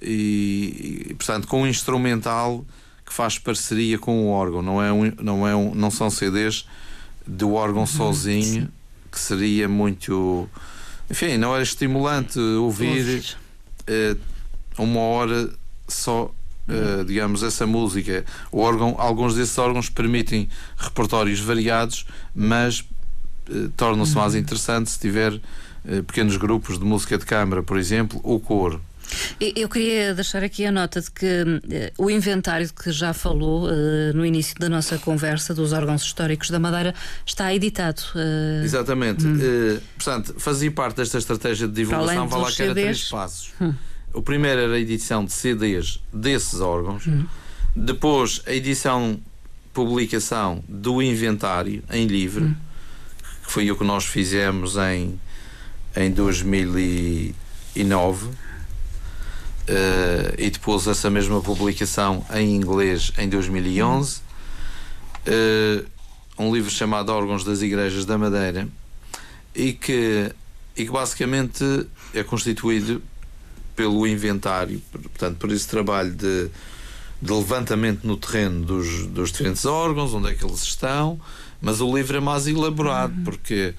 e, 0.01 1.07
e, 1.11 1.15
portanto, 1.15 1.49
com 1.49 1.63
um 1.63 1.67
instrumental 1.67 2.65
que 3.05 3.13
faz 3.13 3.39
parceria 3.39 3.99
com 3.99 4.27
o 4.27 4.29
órgão, 4.29 4.63
não, 4.63 4.83
é 4.83 4.93
um, 4.93 5.13
não, 5.21 5.49
é 5.49 5.57
um, 5.57 5.75
não 5.75 5.91
são 5.91 6.11
CDs 6.11 6.67
do 7.27 7.55
órgão 7.55 7.81
uhum, 7.81 7.87
sozinho, 7.87 8.63
sim. 8.63 8.69
que 9.11 9.19
seria 9.19 9.69
muito. 9.69 10.49
Enfim, 11.11 11.39
não 11.39 11.55
era 11.55 11.63
estimulante 11.63 12.39
ouvir 12.39 13.37
uh, 13.89 14.19
uma 14.83 15.01
hora 15.01 15.51
só, 15.89 16.31
uh, 16.69 17.05
digamos, 17.05 17.43
essa 17.43 17.67
música. 17.67 18.25
O 18.53 18.61
órgão, 18.61 18.95
alguns 18.99 19.35
desses 19.35 19.57
órgãos 19.59 19.89
permitem 19.89 20.49
repertórios 20.77 21.41
variados, 21.41 22.07
mas 22.35 22.81
uh, 23.49 23.69
tornam-se 23.77 24.15
uhum. 24.15 24.21
mais 24.21 24.35
interessante 24.35 24.91
se 24.91 24.99
tiver 24.99 25.41
pequenos 26.07 26.37
grupos 26.37 26.79
de 26.79 26.85
música 26.85 27.17
de 27.17 27.25
câmara, 27.25 27.63
por 27.63 27.79
exemplo, 27.79 28.21
ou 28.23 28.39
coro. 28.39 28.83
Eu 29.41 29.69
queria 29.69 30.15
deixar 30.15 30.43
aqui 30.43 30.67
a 30.67 30.73
nota 30.73 31.01
de 31.01 31.11
que 31.11 31.27
uh, 31.27 31.93
o 31.97 32.11
inventário 32.11 32.69
que 32.73 32.91
já 32.91 33.13
falou 33.13 33.69
uh, 33.69 33.73
no 34.15 34.25
início 34.25 34.55
da 34.59 34.69
nossa 34.69 34.99
conversa 34.99 35.55
dos 35.55 35.73
órgãos 35.73 36.03
históricos 36.03 36.51
da 36.51 36.59
Madeira 36.59 36.95
está 37.25 37.55
editado. 37.55 38.03
Uh... 38.15 38.65
Exatamente. 38.65 39.27
Hum. 39.27 39.39
portanto, 39.97 40.35
fazia 40.39 40.71
parte 40.71 40.97
desta 40.97 41.19
estratégia 41.19 41.67
de 41.67 41.75
divulgação, 41.75 42.29
vai 42.29 42.41
lá 42.41 42.53
que 42.53 42.63
era 42.63 42.75
três 42.75 43.09
passos. 43.09 43.53
Hum. 43.61 43.75
O 44.13 44.23
primeiro 44.23 44.61
era 44.61 44.75
a 44.75 44.79
edição 44.79 45.25
de 45.25 45.33
CDs 45.33 46.01
desses 46.13 46.61
órgãos, 46.61 47.07
hum. 47.07 47.25
depois 47.75 48.43
a 48.47 48.53
edição, 48.53 49.19
publicação 49.73 50.63
do 50.69 51.03
inventário 51.03 51.83
em 51.91 52.07
livre, 52.07 52.45
hum. 52.45 52.55
que 53.45 53.53
foi 53.53 53.71
o 53.71 53.77
que 53.77 53.85
nós 53.85 54.05
fizemos 54.05 54.77
em, 54.77 55.19
em 55.97 56.11
2009 56.11 58.29
Uh, 59.69 60.33
e 60.39 60.49
depois 60.49 60.87
essa 60.87 61.11
mesma 61.11 61.43
publicação 61.43 62.25
em 62.33 62.57
inglês 62.57 63.13
em 63.19 63.29
2011. 63.29 64.17
Uh, 64.17 64.21
eh, 65.27 65.85
um 66.39 66.55
livro 66.55 66.71
chamado 66.71 67.11
Órgãos 67.11 67.45
das 67.45 67.61
Igrejas 67.61 68.07
da 68.07 68.17
Madeira 68.17 68.67
e 69.55 69.75
que, 69.75 70.33
e 70.75 70.87
que 70.87 70.91
basicamente 70.91 71.87
é 72.15 72.23
constituído 72.23 73.03
pelo 73.79 74.05
inventário, 74.09 74.83
portanto, 74.91 75.37
por 75.37 75.53
esse 75.53 75.69
trabalho 75.69 76.11
de, 76.11 76.51
de 77.23 77.33
levantamento 77.33 78.05
no 78.05 78.17
terreno 78.17 78.65
dos, 78.65 79.07
dos 79.07 79.31
diferentes 79.31 79.65
órgãos, 79.65 80.13
onde 80.13 80.31
é 80.31 80.35
que 80.35 80.45
eles 80.45 80.65
estão, 80.65 81.21
mas 81.63 81.81
o 81.81 81.97
livro 81.97 82.17
é 82.17 82.21
mais 82.21 82.49
elaborado, 82.49 83.15
uhum. 83.17 83.23
porque 83.23 83.77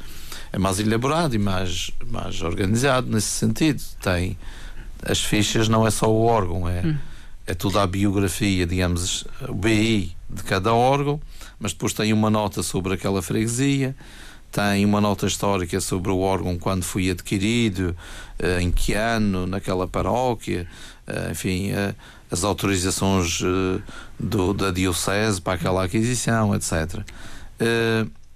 é 0.53 0.57
mais 0.57 0.79
elaborado 0.79 1.35
e 1.35 1.37
mais, 1.37 1.91
mais 2.09 2.41
organizado 2.41 3.11
nesse 3.11 3.27
sentido. 3.27 3.83
Tem 4.01 4.37
as 5.03 5.19
fichas 5.19 5.67
não 5.67 5.85
é 5.85 5.91
só 5.91 6.09
o 6.09 6.23
órgão, 6.23 6.67
é, 6.67 6.81
hum. 6.81 6.95
é 7.45 7.53
toda 7.53 7.83
a 7.83 7.87
biografia, 7.87 8.65
digamos, 8.65 9.25
o 9.49 9.53
BI 9.53 10.15
de 10.29 10.43
cada 10.43 10.73
órgão, 10.73 11.19
mas 11.59 11.73
depois 11.73 11.91
tem 11.91 12.13
uma 12.13 12.29
nota 12.29 12.63
sobre 12.63 12.93
aquela 12.93 13.21
freguesia, 13.21 13.93
tem 14.51 14.85
uma 14.85 14.99
nota 14.99 15.27
histórica 15.27 15.79
sobre 15.79 16.11
o 16.11 16.19
órgão 16.19 16.57
quando 16.57 16.83
foi 16.83 17.09
adquirido, 17.09 17.95
eh, 18.39 18.61
em 18.61 18.71
que 18.71 18.93
ano, 18.93 19.45
naquela 19.45 19.87
paróquia, 19.87 20.67
eh, 21.05 21.29
enfim, 21.31 21.71
eh, 21.71 21.93
as 22.31 22.43
autorizações 22.43 23.41
do, 24.19 24.53
da 24.53 24.71
Diocese 24.71 25.41
para 25.41 25.53
aquela 25.53 25.83
aquisição, 25.83 26.53
etc. 26.53 27.03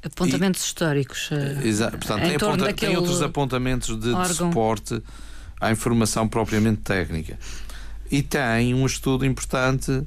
Apontamentos 0.04 0.62
e, 0.62 0.66
históricos. 0.66 1.30
Exato, 1.64 1.98
portanto, 1.98 2.22
tem, 2.22 2.36
aponta, 2.36 2.74
tem, 2.74 2.98
outros 2.98 3.22
apontamentos 3.22 4.00
de, 4.00 4.14
de 4.14 4.34
suporte 4.34 5.02
à 5.62 5.72
informação 5.72 6.28
propriamente 6.28 6.82
técnica. 6.82 7.38
E 8.10 8.24
tem 8.24 8.74
um 8.74 8.86
estudo 8.86 9.26
importante 9.26 10.04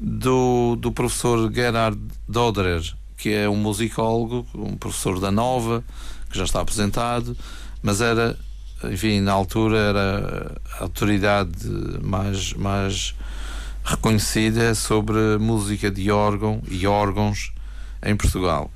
do, 0.00 0.76
do 0.76 0.90
professor 0.90 1.52
Gerhard 1.52 1.98
Doderer, 2.26 2.82
que 3.18 3.34
é 3.34 3.48
um 3.48 3.56
musicólogo, 3.56 4.46
um 4.54 4.76
professor 4.76 5.18
da 5.18 5.30
Nova, 5.30 5.84
que 6.30 6.38
já 6.38 6.44
está 6.44 6.60
aposentado, 6.60 7.36
mas 7.82 8.00
era, 8.00 8.38
enfim, 8.84 9.20
na 9.20 9.32
altura 9.32 9.76
era 9.76 10.60
a 10.78 10.84
autoridade 10.84 11.68
mais, 12.00 12.54
mais 12.54 13.14
reconhecida 13.84 14.74
sobre 14.74 15.36
música 15.38 15.90
de 15.90 16.10
órgão 16.10 16.62
e 16.70 16.86
órgãos 16.86 17.52
em 18.02 18.16
Portugal. 18.16 18.70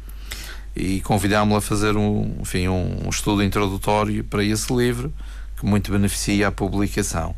e 0.74 1.02
convidámo-lo 1.02 1.58
a 1.58 1.60
fazer 1.60 1.96
um, 1.98 2.38
enfim, 2.40 2.66
um, 2.66 3.08
estudo 3.10 3.42
introdutório 3.42 4.24
para 4.24 4.42
esse 4.42 4.74
livro 4.74 5.12
que 5.58 5.66
muito 5.66 5.92
beneficia 5.92 6.48
a 6.48 6.52
publicação. 6.52 7.36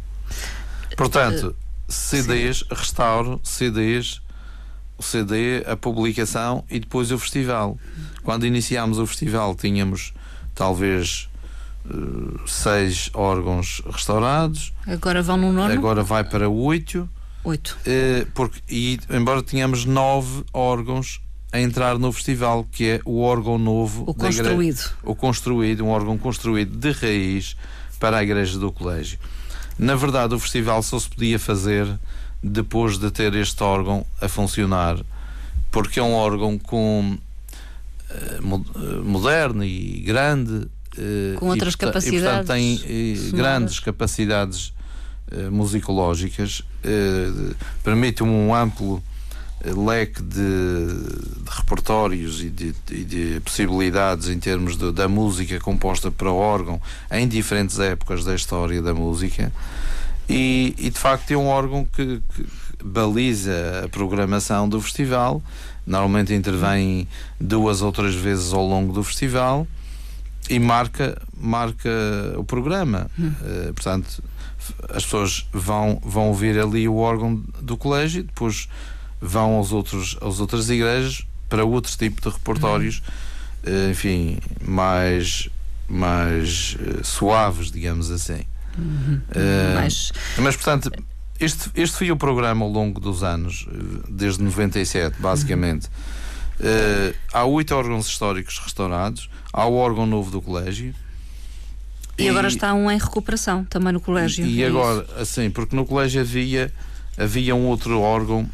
Portanto, 0.97 1.55
CDs, 1.89 2.59
Sim. 2.59 2.65
restauro, 2.71 3.41
CDs, 3.43 4.23
CD, 5.05 5.63
a 5.67 5.77
publicação 5.77 6.65
e 6.71 6.81
depois 6.81 7.11
o 7.11 7.19
festival. 7.19 7.79
Quando 8.23 8.47
iniciámos 8.47 8.99
o 8.99 9.07
festival 9.07 9.55
tínhamos 9.55 10.13
talvez 10.55 11.29
uh, 11.87 12.41
seis 12.49 13.11
órgãos 13.15 13.83
restaurados. 13.87 14.73
Agora 14.87 15.23
vão 15.23 15.37
no 15.37 15.53
nono? 15.53 15.73
Agora 15.73 16.03
vai 16.03 16.25
para 16.25 16.49
oito. 16.49 17.09
Oito. 17.45 17.77
Uh, 17.87 18.27
porque, 18.35 18.61
e 18.69 18.99
embora 19.11 19.43
tenhamos 19.43 19.85
nove 19.85 20.45
órgãos 20.53 21.21
a 21.53 21.61
entrar 21.61 21.99
no 21.99 22.13
festival, 22.13 22.65
que 22.65 22.89
é 22.89 23.01
o 23.05 23.21
órgão 23.21 23.59
novo. 23.59 24.05
O 24.07 24.15
construído. 24.15 24.63
Igreja, 24.63 24.91
o 25.05 25.15
construído, 25.15 25.85
um 25.85 25.89
órgão 25.89 26.19
construído 26.19 26.77
de 26.77 26.91
raiz 26.91 27.57
para 28.01 28.19
a 28.19 28.23
igreja 28.23 28.59
do 28.59 28.73
colégio. 28.73 29.19
Na 29.79 29.95
verdade, 29.95 30.35
o 30.35 30.39
festival 30.39 30.83
só 30.83 30.99
se 30.99 31.09
podia 31.09 31.39
fazer 31.39 31.87
depois 32.45 32.99
de 32.99 33.11
ter 33.11 33.35
este 33.35 33.63
órgão 33.63 34.05
a 34.21 34.29
funcionar, 34.29 34.99
porque 35.71 35.99
é 35.99 36.03
um 36.03 36.13
órgão 36.13 36.59
com 36.59 37.17
uh, 38.11 39.03
moderno 39.03 39.65
e 39.65 40.01
grande. 40.01 40.69
Uh, 40.97 41.37
com 41.37 41.47
outras 41.47 41.73
e, 41.73 41.79
capacidades. 41.79 42.21
E, 42.21 42.23
portanto, 42.23 42.47
tem 42.47 42.75
uh, 42.75 43.37
grandes 43.37 43.81
capacidades 43.81 44.73
musicológicas, 45.51 46.63
permite 47.83 48.23
um 48.23 48.55
amplo 48.55 49.03
leque 49.65 50.23
de, 50.23 50.37
de 50.37 51.51
repertórios 51.51 52.41
e 52.41 52.51
de, 52.51 52.75
de, 52.87 53.05
de, 53.05 53.41
possibilidades 53.41 54.29
em 54.29 54.39
termos 54.39 54.77
da 54.77 55.09
música 55.09 55.59
composta 55.59 56.11
para 56.11 56.31
órgão 56.31 56.81
em 57.11 57.27
diferentes 57.27 57.81
épocas 57.81 58.23
da 58.23 58.35
história 58.35 58.81
da 58.81 58.95
música 58.95 59.51
e, 60.29 60.75
e 60.79 60.91
de 60.91 60.99
facto 60.99 61.31
é 61.31 61.37
um 61.37 61.47
órgão 61.47 61.85
que, 61.85 62.23
que, 62.35 62.47
baliza 62.85 63.83
a 63.85 63.89
programação 63.89 64.69
do 64.69 64.79
festival 64.81 65.43
normalmente 65.87 66.35
intervém 66.35 67.09
duas 67.41 67.81
ou 67.81 67.91
três 67.91 68.15
vezes 68.15 68.53
ao 68.53 68.67
longo 68.67 68.93
do 68.93 69.03
festival 69.03 69.67
e 70.51 70.59
marca 70.59 71.21
marca 71.35 71.89
o 72.37 72.45
programa 72.45 73.11
hum. 73.19 73.33
uh, 73.41 73.73
portanto 73.73 74.23
as 74.91 75.03
pessoas 75.05 75.49
vão 75.51 75.99
vão 76.05 76.29
ouvir 76.29 76.59
ali 76.59 76.87
o 76.87 76.97
órgão 76.97 77.43
do 77.63 77.77
colégio 77.77 78.23
depois 78.23 78.69
vão 79.25 79.55
aos 79.55 79.73
outros, 79.73 80.19
às 80.21 80.39
outras 80.39 80.69
igrejas 80.69 81.27
para 81.49 81.65
outro 81.65 81.97
tipo 81.97 82.21
de 82.21 82.29
repertórios, 82.29 83.03
uhum. 83.67 83.91
enfim, 83.91 84.39
mais, 84.61 85.49
mais 85.89 86.77
uh, 86.81 87.05
suaves, 87.05 87.71
digamos 87.71 88.11
assim. 88.11 88.43
Uhum. 88.77 89.21
Uh, 89.29 89.75
mas... 89.75 90.13
mas, 90.39 90.57
portanto, 90.57 90.91
este, 91.39 91.71
este 91.75 91.97
foi 91.97 92.11
o 92.11 92.17
programa 92.17 92.65
ao 92.65 92.71
longo 92.71 93.01
dos 93.01 93.23
anos, 93.23 93.67
desde 94.09 94.43
97, 94.43 95.21
basicamente. 95.21 95.87
Uhum. 95.87 96.15
Uh, 96.67 97.15
há 97.33 97.45
oito 97.45 97.75
órgãos 97.75 98.07
históricos 98.07 98.59
restaurados, 98.59 99.29
há 99.53 99.67
o 99.67 99.75
órgão 99.75 100.07
novo 100.07 100.31
do 100.31 100.41
colégio. 100.41 100.95
E, 102.17 102.25
e 102.25 102.29
agora 102.29 102.47
está 102.47 102.73
um 102.75 102.91
em 102.91 102.99
recuperação 102.99 103.65
também 103.65 103.93
no 103.93 104.01
colégio. 104.01 104.47
E, 104.47 104.59
e 104.59 104.63
é 104.63 104.69
agora, 104.69 105.05
isso? 105.05 105.21
assim, 105.21 105.51
porque 105.51 105.75
no 105.75 105.85
colégio 105.85 106.21
havia, 106.21 106.73
havia 107.19 107.55
um 107.55 107.67
outro 107.67 108.01
órgão 108.01 108.49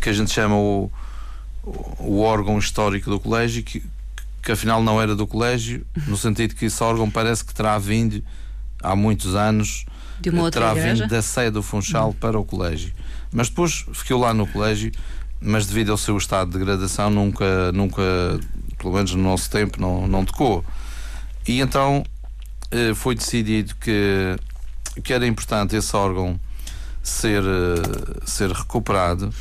que 0.00 0.08
a 0.08 0.12
gente 0.12 0.32
chama 0.32 0.56
o, 0.56 0.90
o 1.98 2.20
órgão 2.20 2.58
histórico 2.58 3.10
do 3.10 3.18
colégio, 3.18 3.62
que, 3.62 3.82
que 4.42 4.52
afinal 4.52 4.82
não 4.82 5.02
era 5.02 5.16
do 5.16 5.26
colégio, 5.26 5.84
no 6.06 6.16
sentido 6.16 6.54
que 6.54 6.66
esse 6.66 6.82
órgão 6.82 7.10
parece 7.10 7.44
que 7.44 7.52
terá 7.52 7.76
vindo 7.78 8.22
há 8.82 8.94
muitos 8.94 9.34
anos, 9.34 9.84
de 10.20 10.30
uma 10.30 10.42
outra 10.42 10.60
terá 10.60 10.72
igreja? 10.72 11.04
vindo 11.04 11.10
da 11.10 11.22
sede 11.22 11.50
do 11.50 11.62
Funchal 11.62 12.14
para 12.14 12.38
o 12.38 12.44
colégio. 12.44 12.92
Mas 13.32 13.48
depois 13.48 13.84
ficou 13.92 14.20
lá 14.20 14.32
no 14.32 14.46
colégio, 14.46 14.92
mas 15.40 15.66
devido 15.66 15.92
ao 15.92 15.98
seu 15.98 16.16
estado 16.16 16.50
de 16.50 16.58
degradação, 16.58 17.10
nunca, 17.10 17.70
nunca 17.72 18.02
pelo 18.78 18.94
menos 18.94 19.14
no 19.14 19.22
nosso 19.22 19.50
tempo, 19.50 19.80
não, 19.80 20.06
não 20.06 20.24
tocou. 20.24 20.64
E 21.46 21.60
então 21.60 22.04
eh, 22.70 22.94
foi 22.94 23.14
decidido 23.14 23.74
que, 23.76 24.36
que 25.02 25.12
era 25.12 25.26
importante 25.26 25.76
esse 25.76 25.94
órgão 25.94 26.38
ser, 27.02 27.42
eh, 27.42 28.20
ser 28.24 28.50
recuperado 28.50 29.32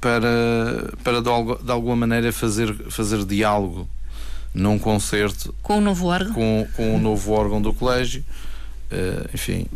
para, 0.00 0.92
para 1.04 1.20
de, 1.20 1.64
de, 1.64 1.70
alguma 1.70 1.96
maneira 1.96 2.32
fazer, 2.32 2.74
fazer 2.90 3.24
diálogo 3.24 3.88
num 4.56 4.78
concerto 4.78 5.54
com 5.62 5.78
o 5.78 5.80
novo 5.80 6.06
órgão, 6.06 6.32
com, 6.32 6.66
com 6.74 6.96
o 6.96 6.98
novo 6.98 7.32
órgão 7.32 7.60
do 7.60 7.74
colégio. 7.74 8.24
Uh, 8.90 9.28
enfim, 9.34 9.66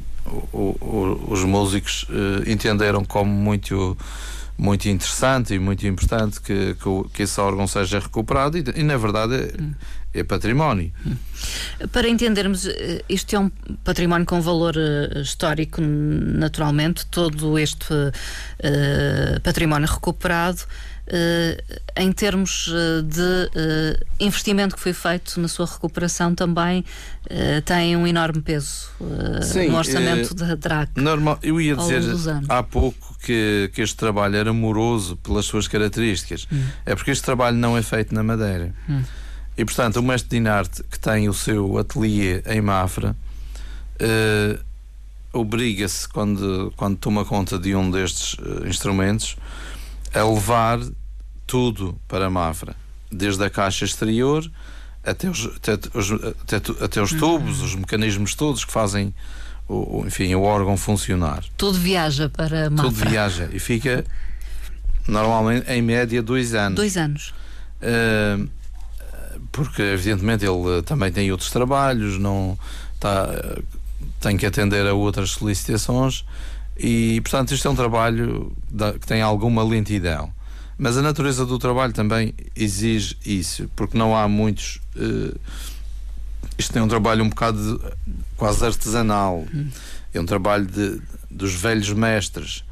o, 0.53 0.59
o, 0.59 1.27
os 1.29 1.45
músicos 1.45 2.05
uh, 2.05 2.51
entenderam 2.51 3.05
como 3.05 3.31
muito 3.31 3.97
muito 4.57 4.91
interessante 4.91 5.55
e 5.55 5.59
muito 5.59 5.87
importante 5.87 6.39
que, 6.39 6.75
que, 6.75 7.09
que 7.15 7.23
esse 7.23 7.41
órgão 7.41 7.67
seja 7.67 7.99
recuperado 7.99 8.59
e, 8.59 8.65
e 8.77 8.83
na 8.83 8.99
verdade 8.99 9.35
é, 9.35 9.55
hum 9.59 9.73
é 10.13 10.25
património. 10.25 10.93
Para 11.93 12.09
entendermos, 12.09 12.67
eh, 12.67 13.03
isto 13.09 13.35
é 13.37 13.39
um 13.39 13.49
património 13.85 14.27
com 14.27 14.41
valor 14.41 14.75
histórico, 15.23 15.81
naturalmente, 15.81 17.07
todo 17.07 17.59
este 17.59 17.93
uh, 17.93 19.41
património 19.43 19.89
recuperado. 19.89 20.63
Uh, 21.11 21.81
em 21.97 22.13
termos 22.13 22.71
de 23.05 23.21
uh, 23.21 24.07
investimento 24.21 24.77
que 24.77 24.81
foi 24.81 24.93
feito 24.93 25.41
na 25.41 25.49
sua 25.49 25.67
recuperação 25.67 26.35
também 26.35 26.85
tem 27.65 27.97
um 27.97 28.07
enorme 28.07 28.41
peso 28.41 28.91
Sim, 29.43 29.69
no 29.69 29.77
orçamento 29.77 30.35
da 30.35 30.55
DRAC. 30.55 30.91
Normal, 30.97 31.39
eu 31.43 31.61
ia 31.61 31.75
dizer 31.77 32.03
há 32.49 32.63
pouco 32.63 33.17
que, 33.23 33.71
que 33.75 33.83
este 33.83 33.97
trabalho 33.97 34.37
era 34.37 34.53
moroso 34.53 35.17
pelas 35.17 35.47
suas 35.47 35.69
características. 35.69 36.47
Hum. 36.51 36.65
É 36.87 36.95
porque 36.95 37.11
este 37.11 37.25
trabalho 37.25 37.57
não 37.57 37.77
é 37.77 37.83
feito 37.83 38.15
na 38.15 38.23
Madeira. 38.23 38.75
Hum. 38.89 39.03
E 39.57 39.65
portanto, 39.65 39.97
o 39.97 40.03
mestre 40.03 40.31
Dinarte, 40.31 40.83
que 40.85 40.99
tem 40.99 41.29
o 41.29 41.35
seu 41.35 41.77
ateliê 41.79 42.43
em 42.47 42.61
Mafra, 42.61 43.17
obriga-se, 45.33 46.09
quando, 46.09 46.73
quando 46.77 46.97
toma 46.97 47.25
conta 47.25 47.59
de 47.59 47.75
um 47.75 47.91
destes 47.91 48.35
uh, 48.35 48.67
instrumentos, 48.67 49.37
a 50.13 50.25
levar 50.25 50.81
tudo 51.51 51.99
para 52.07 52.31
Mafra, 52.31 52.77
desde 53.11 53.45
a 53.45 53.51
caixa 53.51 53.85
exterior 53.85 54.49
até 55.03 55.29
os, 55.29 55.47
até, 55.47 55.73
os, 55.99 56.13
até, 56.13 56.85
até 56.85 57.03
os 57.03 57.13
tubos, 57.13 57.61
os 57.61 57.75
mecanismos 57.75 58.37
todos 58.37 58.65
que 58.65 58.71
fazem 58.71 59.13
o, 59.67 60.05
enfim, 60.07 60.33
o 60.37 60.43
órgão 60.43 60.77
funcionar. 60.77 61.43
Tudo 61.57 61.77
viaja 61.77 62.29
para 62.29 62.71
Mafra. 62.71 62.91
Tudo 62.91 63.11
viaja 63.11 63.51
e 63.53 63.59
fica 63.59 64.05
normalmente 65.09 65.69
em 65.69 65.83
média 65.83 66.23
dois 66.23 66.55
anos. 66.55 66.77
Dois 66.77 66.97
anos. 66.97 67.35
Uh, 67.83 68.49
porque 69.51 69.83
evidentemente 69.83 70.45
ele 70.45 70.79
eh, 70.79 70.83
também 70.83 71.11
tem 71.11 71.33
outros 71.33 71.51
trabalhos, 71.51 72.19
não 72.19 72.57
está, 72.95 73.29
eh, 73.33 73.63
tem 74.21 74.37
que 74.37 74.47
atender 74.47 74.87
a 74.87 74.95
outras 74.95 75.31
solicitações 75.31 76.25
e, 76.77 77.21
portanto, 77.23 77.53
isto 77.53 77.67
é 77.67 77.71
um 77.71 77.75
trabalho 77.75 78.57
que 79.01 79.07
tem 79.07 79.23
alguma 79.23 79.65
lentidão. 79.65 80.33
Mas 80.81 80.97
a 80.97 81.03
natureza 81.03 81.45
do 81.45 81.59
trabalho 81.59 81.93
também 81.93 82.33
exige 82.57 83.15
isso, 83.27 83.71
porque 83.77 83.99
não 83.99 84.17
há 84.17 84.27
muitos. 84.27 84.81
Uh, 84.97 85.39
isto 86.57 86.75
é 86.79 86.83
um 86.83 86.89
trabalho 86.89 87.23
um 87.23 87.29
bocado 87.29 87.79
de, 87.79 88.15
quase 88.35 88.65
artesanal, 88.65 89.45
é 90.15 90.19
um 90.19 90.25
trabalho 90.25 90.65
de, 90.65 90.99
dos 91.31 91.53
velhos 91.53 91.93
mestres. 91.93 92.65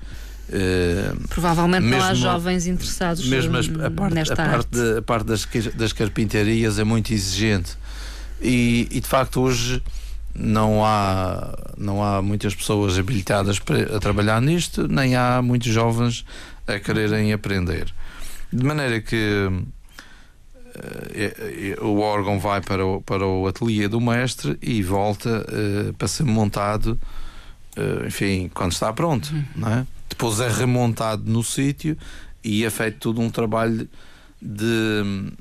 Uh, 0.48 1.28
Provavelmente 1.28 1.84
mesmo, 1.84 2.00
não 2.00 2.08
há 2.08 2.14
jovens 2.14 2.66
interessados 2.66 3.28
mesmo 3.28 3.58
a 3.84 3.90
parte, 3.90 4.14
nesta 4.14 4.32
a 4.32 4.48
parte, 4.48 4.70
de, 4.70 4.96
a 4.96 5.02
parte 5.02 5.26
das, 5.26 5.46
das 5.74 5.92
carpintarias 5.92 6.78
é 6.78 6.84
muito 6.84 7.12
exigente 7.12 7.76
e, 8.40 8.88
e, 8.90 8.98
de 8.98 9.06
facto 9.06 9.42
hoje 9.42 9.82
não 10.34 10.82
há 10.82 11.54
não 11.76 12.02
há 12.02 12.22
muitas 12.22 12.54
pessoas 12.54 12.98
habilitadas 12.98 13.58
para, 13.58 13.94
a 13.94 14.00
trabalhar 14.00 14.40
nisto 14.40 14.88
nem 14.88 15.16
há 15.16 15.42
muitos 15.42 15.70
jovens 15.70 16.24
a 16.66 16.78
quererem 16.78 17.30
aprender 17.30 17.92
de 18.52 18.64
maneira 18.64 19.00
que 19.00 19.48
uh, 21.80 21.84
o 21.84 22.00
órgão 22.00 22.38
vai 22.38 22.60
para 22.60 22.84
o, 22.84 23.00
para 23.02 23.26
o 23.26 23.46
ateliê 23.46 23.88
do 23.88 24.00
mestre 24.00 24.58
e 24.62 24.82
volta 24.82 25.44
uh, 25.48 25.92
para 25.94 26.08
ser 26.08 26.24
montado 26.24 26.98
enfim, 28.04 28.50
quando 28.52 28.72
está 28.72 28.92
pronto, 28.92 29.32
uhum. 29.32 29.68
é? 29.68 29.86
depois 30.08 30.40
é 30.40 30.48
remontado 30.48 31.22
no 31.30 31.44
sítio 31.44 31.96
e 32.42 32.64
é 32.64 32.70
feito 32.70 32.98
todo 32.98 33.20
um 33.20 33.30
trabalho 33.30 33.88
de. 34.40 35.32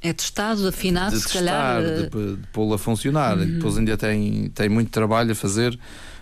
É 0.00 0.12
testado, 0.12 0.68
afinado, 0.68 1.14
de 1.14 1.20
se 1.20 1.28
testar, 1.28 1.42
calhar. 1.42 1.82
De, 1.82 2.04
eh, 2.04 2.36
de 2.36 2.38
pô-lo 2.52 2.74
a 2.74 2.78
funcionar. 2.78 3.36
Uhum. 3.36 3.54
Depois 3.54 3.76
ainda 3.76 3.96
tem, 3.96 4.50
tem 4.50 4.68
muito 4.68 4.90
trabalho 4.90 5.32
a 5.32 5.34
fazer 5.34 5.78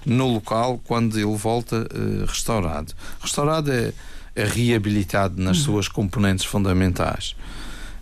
no 0.07 0.27
local 0.33 0.81
quando 0.85 1.19
ele 1.19 1.37
volta 1.37 1.87
uh, 1.95 2.25
restaurado. 2.27 2.93
Restaurado 3.21 3.71
é 3.73 3.93
reabilitado 4.37 5.41
nas 5.41 5.59
uhum. 5.59 5.65
suas 5.65 5.89
componentes 5.89 6.45
fundamentais. 6.45 7.37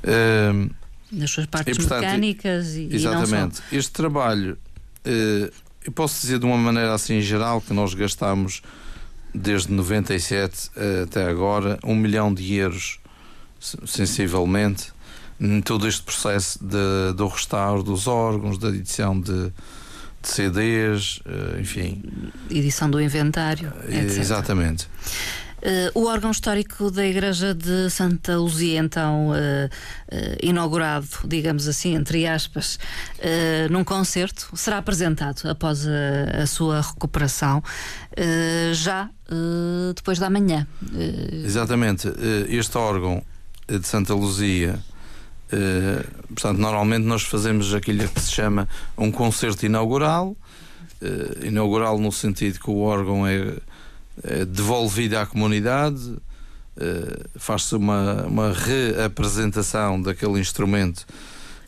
Uh, 0.02 0.70
nas 1.10 1.30
suas 1.30 1.46
partes 1.46 1.76
e, 1.76 1.78
portanto, 1.78 2.02
mecânicas 2.02 2.74
e 2.74 2.88
Exatamente. 2.90 3.62
E 3.70 3.76
este 3.76 3.92
trabalho, 3.92 4.58
uh, 5.06 5.52
eu 5.84 5.92
posso 5.92 6.20
dizer 6.22 6.38
de 6.38 6.46
uma 6.46 6.56
maneira 6.56 6.94
assim 6.94 7.20
geral 7.20 7.60
que 7.60 7.72
nós 7.74 7.92
gastamos 7.92 8.62
desde 9.34 9.72
97 9.72 10.70
até 11.04 11.24
agora 11.26 11.78
um 11.82 11.94
milhão 11.94 12.32
de 12.32 12.54
euros, 12.54 13.00
sensivelmente, 13.86 14.92
em 15.42 15.60
todo 15.60 15.88
este 15.88 16.02
processo 16.02 16.58
de, 16.62 17.12
do 17.16 17.26
restauro 17.26 17.82
dos 17.82 18.06
órgãos, 18.06 18.58
da 18.58 18.68
edição 18.68 19.20
de, 19.20 19.52
de 20.22 20.28
CDs, 20.28 21.20
eh, 21.26 21.60
enfim. 21.60 22.02
Edição 22.48 22.88
do 22.88 23.00
inventário. 23.00 23.72
Etc. 23.88 24.18
Exatamente. 24.18 24.86
Uh, 25.62 25.96
o 25.96 26.06
órgão 26.06 26.32
histórico 26.32 26.90
da 26.90 27.06
Igreja 27.06 27.54
de 27.54 27.88
Santa 27.88 28.36
Luzia, 28.36 28.80
então 28.80 29.28
uh, 29.28 29.32
uh, 29.32 30.36
inaugurado, 30.42 31.06
digamos 31.24 31.68
assim, 31.68 31.94
entre 31.94 32.26
aspas, 32.26 32.80
num 33.70 33.84
concerto, 33.84 34.50
será 34.54 34.78
apresentado 34.78 35.48
após 35.48 35.86
a, 35.86 36.42
a 36.42 36.46
sua 36.46 36.80
recuperação, 36.80 37.62
já 38.72 39.08
depois 39.94 40.18
da 40.18 40.28
manhã. 40.28 40.66
Exatamente. 41.44 42.08
este 42.48 42.76
órgão 42.76 43.22
de 43.68 43.86
Santa 43.86 44.14
Luzia. 44.14 44.78
portanto, 46.28 46.58
normalmente 46.58 47.04
nós 47.04 47.22
fazemos 47.22 47.72
aquilo 47.72 48.08
que 48.08 48.20
se 48.20 48.32
chama 48.32 48.68
um 48.98 49.12
concerto 49.12 49.64
inaugural, 49.64 50.36
inaugural 51.42 51.98
no 51.98 52.10
sentido 52.10 52.58
que 52.58 52.70
o 52.70 52.80
órgão 52.80 53.26
é 53.26 53.56
devolvida 54.46 55.22
à 55.22 55.26
comunidade, 55.26 56.16
eh, 56.76 57.26
faz-se 57.36 57.74
uma, 57.74 58.22
uma 58.22 58.52
reapresentação 58.52 60.00
daquele 60.00 60.40
instrumento 60.40 61.06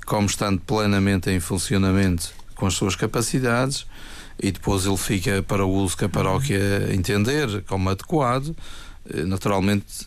como 0.06 0.26
estando 0.26 0.60
plenamente 0.60 1.30
em 1.30 1.40
funcionamento 1.40 2.32
com 2.54 2.66
as 2.66 2.74
suas 2.74 2.96
capacidades 2.96 3.86
e 4.40 4.50
depois 4.50 4.86
ele 4.86 4.96
fica 4.96 5.42
para 5.42 5.64
o 5.64 5.70
uso 5.70 5.96
que 5.96 6.06
a 6.06 6.08
paróquia 6.08 6.88
entender 6.92 7.62
como 7.64 7.90
adequado. 7.90 8.56
Eh, 9.10 9.24
naturalmente, 9.24 9.84
eh, 10.02 10.06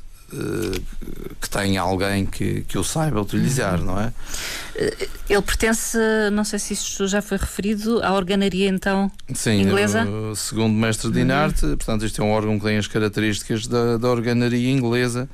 que 1.39 1.49
tenha 1.49 1.81
alguém 1.81 2.25
que, 2.25 2.61
que 2.61 2.77
o 2.77 2.83
saiba 2.83 3.21
utilizar, 3.21 3.79
não 3.81 3.99
é? 3.99 4.11
Eh, 4.75 5.07
ele 5.29 5.41
pertence, 5.41 5.97
não 6.33 6.43
sei 6.43 6.59
se 6.59 6.73
isto 6.73 7.07
já 7.07 7.21
foi 7.21 7.37
referido, 7.37 8.03
à 8.03 8.13
organaria 8.13 8.67
então 8.67 9.09
Sim, 9.33 9.61
inglesa? 9.61 10.03
Sim, 10.03 10.35
segundo 10.35 10.73
mestre 10.73 11.11
Dinarte, 11.11 11.65
uhum. 11.65 11.77
portanto 11.77 12.05
isto 12.05 12.21
é 12.21 12.25
um 12.25 12.31
órgão 12.31 12.59
que 12.59 12.65
tem 12.65 12.77
as 12.77 12.87
características 12.87 13.67
da, 13.67 13.97
da 13.97 14.09
organaria 14.09 14.69
inglesa. 14.69 15.29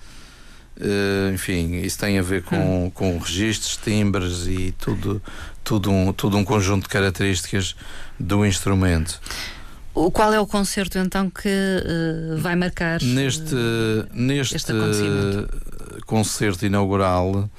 Uh, 0.75 1.31
enfim, 1.33 1.81
isso 1.81 1.99
tem 1.99 2.17
a 2.17 2.21
ver 2.23 2.43
com, 2.43 2.55
uhum. 2.55 2.89
com 2.89 3.17
registros, 3.19 3.77
timbres 3.77 4.47
e 4.47 4.73
tudo, 4.79 5.21
tudo, 5.63 5.91
um, 5.91 6.11
tudo 6.11 6.35
um 6.35 6.43
conjunto 6.43 6.83
de 6.83 6.89
características 6.89 7.75
do 8.19 8.43
instrumento. 8.43 9.19
O 9.95 10.09
qual 10.09 10.33
é 10.33 10.39
o 10.39 10.47
concerto 10.47 10.97
então 10.97 11.29
que 11.29 11.47
uh, 11.47 12.37
vai 12.37 12.55
marcar 12.55 13.01
neste 13.01 13.53
uh, 13.53 14.07
neste 14.11 14.73
concerto 16.05 16.65
inaugural? 16.65 17.49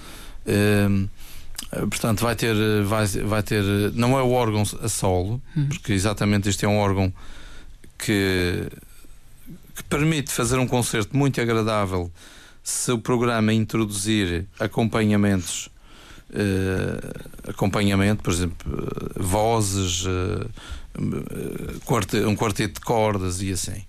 Uh, 0.45 1.09
portanto, 1.89 2.23
vai 2.23 2.35
ter 2.35 2.55
vai, 2.83 3.07
vai 3.07 3.43
ter 3.43 3.63
não 3.95 4.19
é 4.19 4.23
o 4.23 4.33
órgão 4.33 4.63
a 4.83 4.89
solo, 4.89 5.41
uhum. 5.57 5.69
porque 5.69 5.93
exatamente 5.93 6.49
este 6.49 6.65
é 6.65 6.69
um 6.69 6.79
órgão 6.79 7.13
que 7.97 8.69
que 9.77 9.83
permite 9.85 10.33
fazer 10.33 10.59
um 10.59 10.67
concerto 10.67 11.17
muito 11.17 11.41
agradável 11.41 12.11
se 12.63 12.91
o 12.91 12.99
programa 12.99 13.53
introduzir 13.53 14.47
acompanhamentos 14.59 15.69
acompanhamento, 17.47 18.25
por 18.25 18.33
exemplo, 18.33 18.57
vozes 19.15 20.05
um 20.99 22.37
quarteto 22.37 22.75
de 22.75 22.81
cordas 22.81 23.43
e 23.43 23.53
assim. 23.53 23.83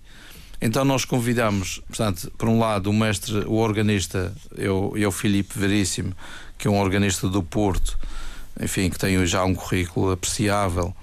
Então 0.60 0.84
nós 0.84 1.04
convidamos, 1.04 1.82
portanto, 1.86 2.32
por 2.36 2.48
um 2.48 2.58
lado, 2.58 2.90
o 2.90 2.92
mestre, 2.92 3.38
o 3.46 3.54
organista, 3.54 4.34
eu, 4.56 4.92
eu 4.96 5.12
Filipe 5.12 5.58
Veríssimo, 5.58 6.14
que 6.56 6.66
é 6.66 6.70
um 6.70 6.80
organista 6.80 7.28
do 7.28 7.42
Porto, 7.42 7.98
enfim, 8.60 8.88
que 8.88 8.98
tem 8.98 9.24
já 9.26 9.44
um 9.44 9.54
currículo 9.54 10.12
apreciável 10.12 10.94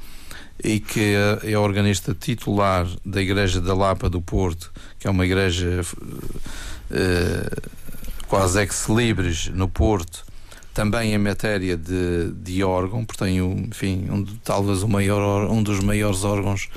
e 0.64 0.80
que 0.80 1.14
é, 1.44 1.58
organista 1.58 2.16
titular 2.16 2.88
da 3.06 3.22
Igreja 3.22 3.62
da 3.62 3.76
Lapa 3.76 4.10
do 4.10 4.22
Porto, 4.22 4.72
que 5.00 5.08
é 5.08 5.12
uma 5.12 5.26
igreja 5.26 5.82
uh, 6.90 7.72
quase 8.28 8.60
ex-libris 8.60 9.50
no 9.50 9.68
Porto, 9.68 10.26
também 10.74 11.14
em 11.14 11.18
matéria 11.18 11.78
de, 11.78 12.32
de 12.34 12.64
órgão, 12.64 13.06
porque 13.06 13.24
tem, 13.24 13.38
enfim, 13.38 14.08
um, 14.10 14.26
talvez 14.44 14.82
o 14.84 14.88
maior, 14.88 15.50
um 15.50 15.62
dos 15.62 15.80
maiores 15.80 16.24
órgãos, 16.24 16.70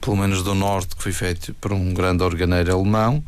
pelo 0.00 0.16
menos 0.16 0.42
do 0.42 0.54
Norte, 0.54 0.94
que 0.94 1.02
foi 1.02 1.12
feito 1.12 1.54
por 1.54 1.72
um 1.72 1.94
grande 1.94 2.22
organeiro 2.22 2.72
alemão. 2.72 3.24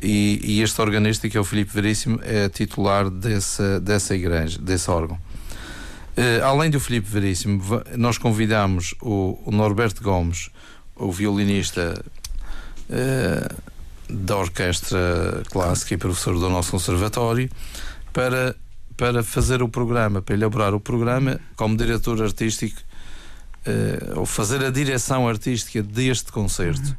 E, 0.00 0.40
e 0.44 0.62
este 0.62 0.80
organista, 0.80 1.28
que 1.28 1.36
é 1.36 1.40
o 1.40 1.44
Filipe 1.44 1.72
Veríssimo, 1.72 2.20
é 2.22 2.48
titular 2.48 3.08
dessa, 3.08 3.80
dessa 3.80 4.14
igreja, 4.14 4.58
desse 4.60 4.90
órgão. 4.90 5.18
Uh, 6.16 6.44
além 6.44 6.70
do 6.70 6.78
Filipe 6.78 7.08
Veríssimo, 7.08 7.62
nós 7.96 8.16
convidamos 8.18 8.94
o, 9.02 9.38
o 9.44 9.50
Norberto 9.50 10.02
Gomes, 10.02 10.50
o 10.94 11.10
violinista 11.10 12.02
uh, 12.88 13.62
da 14.08 14.36
orquestra 14.36 15.42
clássica 15.50 15.94
e 15.94 15.96
professor 15.96 16.38
do 16.38 16.48
nosso 16.48 16.70
conservatório, 16.70 17.50
para 18.12 18.54
para 18.96 19.22
fazer 19.22 19.62
o 19.62 19.68
programa, 19.68 20.22
para 20.22 20.34
elaborar 20.34 20.74
o 20.74 20.80
programa 20.80 21.38
como 21.54 21.76
diretor 21.76 22.22
artístico, 22.22 22.80
uh, 23.66 24.20
ou 24.20 24.26
fazer 24.26 24.64
a 24.64 24.70
direção 24.70 25.28
artística 25.28 25.82
deste 25.82 26.32
concerto. 26.32 26.88
Uhum. 26.88 26.96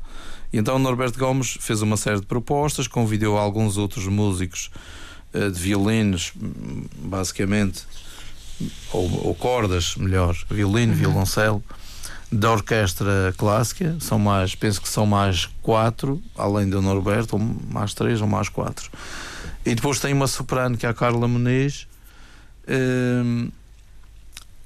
E 0.54 0.58
então 0.58 0.80
Norberto 0.80 1.18
Gomes 1.18 1.58
fez 1.60 1.82
uma 1.82 1.98
série 1.98 2.20
de 2.20 2.26
propostas, 2.26 2.88
convidou 2.88 3.38
alguns 3.38 3.78
outros 3.78 4.06
músicos 4.06 4.70
uh, 5.34 5.52
de 5.52 5.60
violinos, 5.60 6.34
basicamente, 7.00 7.84
ou, 8.92 9.28
ou, 9.28 9.36
cordas, 9.36 9.96
melhor, 9.96 10.36
violino, 10.50 10.94
uhum. 10.94 11.00
violoncelo, 11.00 11.64
da 12.32 12.52
orquestra 12.52 13.34
clássica. 13.38 13.96
São 14.00 14.20
mais, 14.20 14.56
penso 14.56 14.82
que 14.82 14.90
são 14.90 15.06
mais 15.06 15.48
quatro, 15.62 16.22
além 16.38 16.70
do 16.70 16.82
Norberto, 16.82 17.36
ou 17.36 17.42
mais 17.72 17.94
três 17.94 18.22
ou 18.22 18.28
mais 18.28 18.50
quatro. 18.50 18.90
E 19.68 19.76
depois 19.76 20.00
tem 20.00 20.14
uma 20.14 20.28
soprano 20.28 20.78
que 20.78 20.86
é 20.86 20.90
a 20.90 20.94
Carla 20.94 21.28
Muniz, 21.28 21.88
um, 22.68 23.50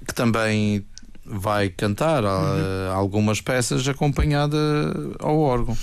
que 0.05 0.13
também 0.13 0.85
vai 1.25 1.69
cantar 1.69 2.23
uhum. 2.23 2.91
algumas 2.93 3.39
peças 3.41 3.87
acompanhada 3.87 4.57
ao 5.19 5.39
órgão. 5.39 5.77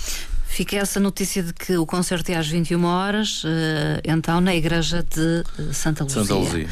Fica 0.47 0.77
essa 0.77 0.99
notícia 0.99 1.43
de 1.43 1.53
que 1.53 1.77
o 1.77 1.85
concerto 1.85 2.31
é 2.31 2.35
às 2.35 2.47
21 2.47 2.83
horas, 2.83 3.43
eh, 3.45 4.01
então 4.03 4.41
na 4.41 4.55
igreja 4.55 5.03
de 5.03 5.43
eh, 5.59 5.73
Santa 5.73 6.03
Luzia. 6.03 6.23
Santa 6.23 6.33
Luzia. 6.33 6.67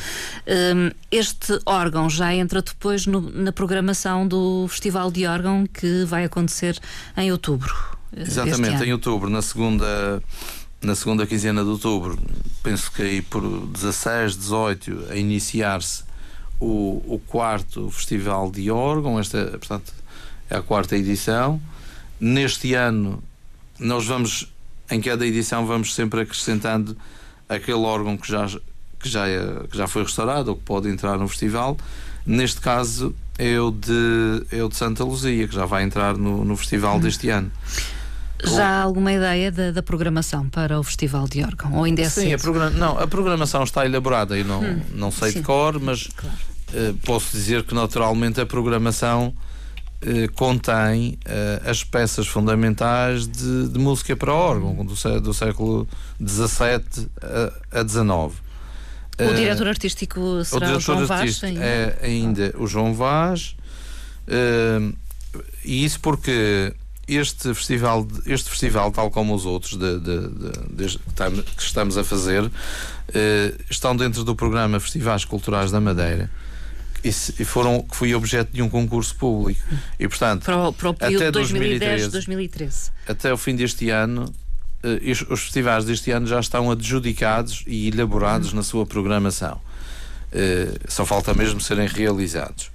Este 1.12 1.60
órgão 1.64 2.10
já 2.10 2.34
entra 2.34 2.62
depois 2.62 3.06
no, 3.06 3.22
na 3.22 3.52
programação 3.52 4.28
do 4.28 4.68
Festival 4.68 5.12
de 5.12 5.28
Órgão 5.28 5.66
que 5.68 6.04
vai 6.06 6.26
acontecer 6.26 6.78
em 7.16 7.32
outubro. 7.32 7.74
Exatamente, 8.16 8.84
em 8.84 8.92
outubro, 8.92 9.30
na 9.30 9.44
segunda 9.44 10.22
na 10.82 10.96
segunda 10.96 11.26
quinzena 11.26 11.64
de 11.64 11.70
outubro, 11.70 12.18
penso 12.64 12.92
que 12.92 13.02
aí 13.02 13.22
por 13.22 13.42
16, 13.68 14.38
18, 14.38 15.06
a 15.10 15.16
iniciar-se 15.16 16.04
o, 16.60 17.04
o 17.06 17.22
quarto 17.28 17.90
Festival 17.90 18.52
de 18.52 18.70
Órgão, 18.70 19.20
esta, 19.20 19.46
portanto, 19.46 19.94
é 20.50 20.58
a 20.58 20.62
quarta 20.62 20.96
edição. 20.96 21.62
Neste 22.20 22.74
ano, 22.74 23.22
nós 23.80 24.06
vamos, 24.06 24.52
em 24.90 25.02
cada 25.02 25.26
edição, 25.26 25.66
vamos 25.66 25.94
sempre 25.94 26.22
acrescentando 26.22 26.98
aquele 27.48 27.80
órgão 27.80 28.18
que 28.18 28.30
já, 28.30 28.48
que 29.00 29.10
já, 29.10 29.28
é, 29.28 29.68
que 29.70 29.78
já 29.78 29.88
foi 29.88 30.04
restaurado 30.04 30.50
ou 30.50 30.58
que 30.58 30.64
pode 30.64 30.90
entrar 30.90 31.18
no 31.18 31.28
festival. 31.28 31.78
Neste 32.26 32.60
caso, 32.60 33.16
é 33.38 33.60
o 33.60 33.72
de, 33.72 34.46
é 34.52 34.64
o 34.64 34.70
de 34.70 34.76
Santa 34.76 35.04
Luzia, 35.04 35.48
que 35.48 35.56
já 35.56 35.66
vai 35.66 35.84
entrar 35.84 36.18
no, 36.18 36.44
no 36.44 36.58
festival 36.58 37.00
deste 37.00 37.30
ano. 37.30 37.52
Já 38.44 38.68
há 38.68 38.82
alguma 38.84 39.12
ideia 39.12 39.52
da, 39.52 39.72
da, 39.72 39.84
programação 39.84 40.48
para 40.50 40.80
o 40.80 40.84
Festival 40.84 41.28
de 41.28 41.44
órgão? 41.44 41.74
Ou 41.74 41.84
ainda 41.84 42.04
é 42.04 42.10
Sim, 42.10 42.34
a, 42.34 42.38
program... 42.38 42.70
não, 42.72 43.00
a 43.00 43.08
programação 43.08 43.64
está 43.64 43.86
elaborada, 43.86 44.38
eu 44.38 44.46
não, 44.46 44.62
hum, 44.62 44.82
não 44.94 45.12
sei 45.12 45.32
sim. 45.32 45.40
de 45.40 45.46
cor, 45.46 45.80
mas 45.80 46.08
claro. 46.16 46.36
uh, 46.74 46.94
posso 47.04 47.32
dizer 47.32 47.64
que 47.64 47.74
naturalmente 47.74 48.40
a 48.40 48.46
programação 48.46 49.34
uh, 50.04 50.34
contém 50.34 51.18
uh, 51.26 51.70
as 51.70 51.84
peças 51.84 52.28
fundamentais 52.28 53.28
de, 53.28 53.70
de, 53.70 53.80
música 53.80 54.16
para 54.16 54.32
órgão 54.32 54.86
do, 54.86 55.20
do 55.20 55.34
século 55.34 55.88
XVII 56.24 57.08
a, 57.72 57.80
a 57.80 57.88
XIX. 57.88 58.40
O 59.20 59.34
diretor 59.34 59.68
artístico 59.68 60.46
será 60.46 60.74
o, 60.74 60.78
o 60.78 60.80
João 60.80 61.08
Vaz? 61.08 61.44
Ainda? 61.44 61.64
É 61.64 61.98
ainda 62.04 62.54
o 62.60 62.68
João 62.68 62.94
Vaz. 62.94 63.56
e 65.66 65.84
isso 65.84 66.00
porque 66.02 66.72
este 67.08 67.54
festival, 67.54 68.06
este 68.26 68.50
festival, 68.50 68.92
tal 68.92 69.10
como 69.10 69.34
os 69.34 69.46
outros 69.46 69.78
de, 69.78 70.00
de, 70.00 70.30
de, 70.70 71.00
que 71.56 71.62
estamos 71.62 71.98
a 71.98 72.04
fazer, 72.04 72.50
eh, 73.14 73.54
estão 73.70 73.96
dentro 73.96 74.24
do 74.24 74.36
programa 74.36 74.80
Festivais 74.80 75.24
Culturais 75.24 75.72
da 75.72 75.80
Madeira. 75.80 76.30
E, 77.04 77.12
foram 77.46 77.84
que 77.84 77.96
foi 77.96 78.14
objeto 78.14 78.52
de 78.52 78.62
um 78.62 78.68
concurso 78.68 79.16
público. 79.16 79.62
E 79.98 80.08
portanto 80.08 80.44
para 80.44 80.68
o, 80.68 80.74
para 80.74 80.90
o 80.90 80.92
até 80.92 81.32
2010 81.32 82.10
2013 82.10 82.92
até 83.08 83.32
o 83.32 83.38
fim 83.38 83.56
deste 83.56 83.90
ano 83.92 84.34
eh, 84.84 85.12
os 85.30 85.42
festivais 85.42 85.86
deste 85.86 86.12
ano 86.12 86.28
já 86.28 86.40
estão 86.40 86.70
adjudicados 86.72 87.64
e 87.68 87.88
elaborados 87.88 88.52
na 88.52 88.64
sua 88.64 88.86
programação. 88.86 89.62
Eh, 90.34 90.74
só 90.88 91.06
falta 91.06 91.34
mesmo 91.34 91.62
serem 91.62 91.88
realizados 91.88 92.72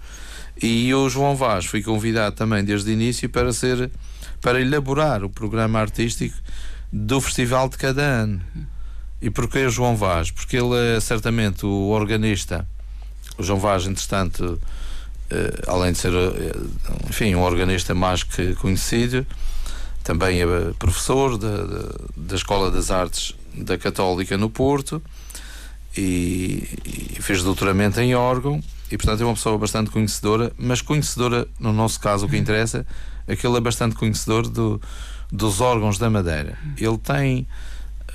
e 0.63 0.95
o 0.95 1.09
João 1.09 1.35
Vaz 1.35 1.67
foi 1.67 1.83
convidado 1.83 2.37
também 2.37 2.65
desde 2.65 2.91
o 2.91 2.93
início 2.93 3.29
para 3.29 3.53
ser 3.53 3.91
para 4.41 4.61
elaborar 4.61 5.25
o 5.25 5.31
programa 5.31 5.81
artístico 5.81 6.37
do 6.93 7.21
festival 7.21 7.69
de 7.69 7.77
cada 7.77 8.03
ano. 8.03 8.41
E 9.21 9.31
porquê 9.31 9.67
o 9.67 9.71
João 9.71 9.97
Vaz? 9.97 10.31
Porque 10.31 10.57
ele 10.57 10.75
é 10.97 11.01
certamente 11.01 11.65
o 11.65 11.89
organista. 11.91 12.67
O 13.39 13.43
João 13.43 13.59
Vaz, 13.59 13.87
entretanto, 13.87 14.61
eh, 15.31 15.63
além 15.69 15.93
de 15.93 15.99
ser, 15.99 16.13
eh, 16.13 16.53
enfim, 17.09 17.35
um 17.35 17.43
organista 17.43 17.95
mais 17.95 18.25
que 18.25 18.55
conhecido, 18.57 19.25
também 20.03 20.43
é 20.43 20.47
professor 20.79 21.39
da, 21.39 21.93
da 22.17 22.35
Escola 22.35 22.71
das 22.71 22.91
Artes 22.91 23.35
da 23.55 23.79
Católica 23.79 24.37
no 24.37 24.51
Porto 24.51 25.01
e, 25.97 26.69
e 27.17 27.23
fez 27.23 27.43
doutoramento 27.45 28.01
em 28.01 28.15
órgão 28.15 28.63
e 28.93 28.99
portanto 28.99 29.23
é 29.23 29.25
uma 29.25 29.33
pessoa 29.33 29.57
bastante 29.57 29.91
conhecedora, 29.91 30.53
mas 30.59 30.83
conhecedora, 30.83 31.49
no 31.59 31.73
nosso 31.73 31.99
caso, 31.99 32.27
o 32.27 32.29
que 32.29 32.37
interessa 32.37 32.87
é 33.27 33.35
que 33.35 33.47
ele 33.47 33.57
é 33.57 33.61
bastante 33.61 33.97
conhecedor 33.97 34.47
do, 34.47 34.79
dos 35.33 35.63
órgãos 35.63 35.97
da 35.97 36.11
Madeira. 36.11 36.59
Ele 36.77 36.99
tem 36.99 37.47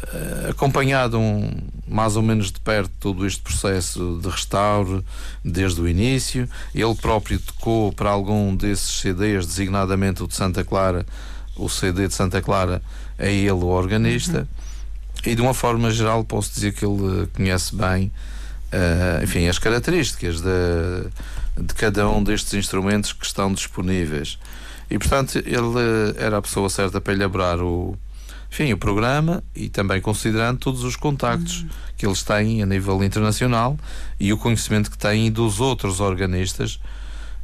uh, 0.03 0.51
acompanhado 0.51 1.17
um, 1.17 1.49
mais 1.87 2.15
ou 2.15 2.21
menos 2.21 2.51
de 2.51 2.59
perto 2.59 2.91
todo 2.99 3.25
este 3.25 3.41
processo 3.41 4.19
de 4.21 4.29
restauro 4.29 5.03
desde 5.43 5.81
o 5.81 5.87
início. 5.87 6.47
Ele 6.75 6.93
próprio 6.93 7.39
tocou 7.39 7.91
para 7.91 8.11
algum 8.11 8.55
desses 8.55 9.01
CDs, 9.01 9.47
designadamente 9.47 10.21
o 10.21 10.27
de 10.27 10.35
Santa 10.35 10.63
Clara, 10.63 11.07
o 11.55 11.67
CD 11.67 12.07
de 12.07 12.13
Santa 12.13 12.39
Clara, 12.39 12.83
é 13.17 13.33
ele 13.33 13.49
o 13.49 13.65
organista. 13.65 14.41
Uhum. 14.41 15.31
E 15.31 15.33
de 15.33 15.41
uma 15.41 15.55
forma 15.55 15.89
geral 15.89 16.23
posso 16.23 16.53
dizer 16.53 16.73
que 16.73 16.85
ele 16.85 17.25
conhece 17.33 17.75
bem 17.75 18.11
uh, 18.73 19.23
enfim, 19.23 19.47
as 19.47 19.59
características 19.59 20.41
de, 20.41 21.63
de 21.63 21.73
cada 21.73 22.09
um 22.09 22.23
destes 22.23 22.53
instrumentos 22.53 23.13
que 23.13 23.25
estão 23.25 23.53
disponíveis. 23.53 24.37
E, 24.89 24.97
portanto, 24.97 25.37
ele 25.37 26.15
era 26.17 26.37
a 26.37 26.41
pessoa 26.41 26.69
certa 26.69 27.01
para 27.01 27.13
elaborar 27.13 27.61
o, 27.61 27.97
enfim, 28.51 28.71
o 28.71 28.77
programa 28.77 29.43
e 29.55 29.69
também 29.69 30.01
considerando 30.01 30.59
todos 30.59 30.83
os 30.83 30.95
contactos 30.95 31.61
uhum. 31.61 31.69
que 31.97 32.05
eles 32.05 32.23
têm 32.23 32.63
a 32.63 32.65
nível 32.65 33.03
internacional 33.03 33.77
e 34.19 34.31
o 34.31 34.37
conhecimento 34.37 34.89
que 34.89 34.97
têm 34.97 35.29
dos 35.31 35.59
outros 35.59 35.99
organistas, 35.99 36.79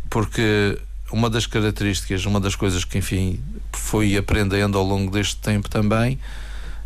porque 0.10 0.80
uma 1.12 1.30
das 1.30 1.46
características, 1.46 2.26
uma 2.26 2.40
das 2.40 2.56
coisas 2.56 2.86
que, 2.86 2.98
enfim, 2.98 3.40
fui 3.74 4.18
aprendendo 4.18 4.78
ao 4.78 4.84
longo 4.84 5.12
deste 5.12 5.36
tempo 5.38 5.70
também, 5.70 6.18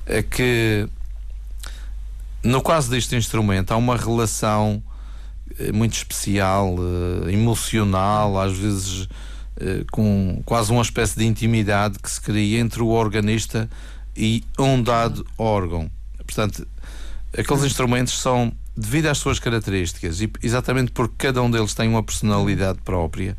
é 0.06 0.23
que 0.23 0.88
no 2.43 2.62
caso 2.62 2.89
deste 2.89 3.15
instrumento, 3.15 3.71
há 3.71 3.78
uma 3.78 3.97
relação 3.97 4.84
eh, 5.60 5.71
muito 5.71 5.93
especial, 5.93 6.76
eh, 7.28 7.32
emocional, 7.32 8.39
às 8.39 8.58
vezes 8.58 9.08
eh, 9.60 9.84
com 9.91 10.41
quase 10.45 10.71
uma 10.71 10.82
espécie 10.82 11.17
de 11.17 11.26
intimidade 11.26 11.97
que 12.00 12.10
se 12.10 12.21
cria 12.21 12.60
entre 12.60 12.82
o 12.82 12.88
organista 12.88 13.69
e 14.15 14.43
um 14.60 14.82
dado 14.82 15.26
órgão. 15.38 15.89
Portanto, 16.17 16.67
aqueles 17.38 17.63
instrumentos 17.63 18.19
são, 18.19 18.52
devido 18.76 19.08
às 19.08 19.17
suas 19.17 19.39
características, 19.39 20.21
e 20.21 20.32
exatamente 20.43 20.91
porque 20.91 21.15
cada 21.17 21.41
um 21.41 21.50
deles 21.50 21.73
tem 21.73 21.88
uma 21.88 22.04
personalidade 22.04 22.80
própria, 22.84 23.38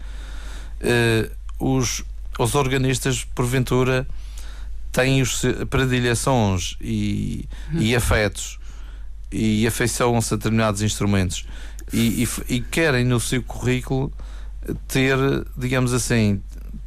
os, 1.59 2.05
os 2.39 2.55
organistas, 2.55 3.25
porventura, 3.25 4.07
têm 4.93 5.21
os 5.21 5.43
predileções 5.69 6.77
e, 6.81 7.49
e 7.73 7.95
afetos 7.95 8.58
e 9.31 9.67
afeiçoam-se 9.67 10.35
a 10.35 10.37
determinados 10.37 10.83
instrumentos 10.83 11.47
e, 11.93 12.25
e, 12.25 12.55
e, 12.57 12.61
querem 12.61 13.05
no 13.05 13.21
seu 13.21 13.43
currículo 13.43 14.13
ter, 14.87 15.19
digamos 15.57 15.93
assim, 15.93 16.41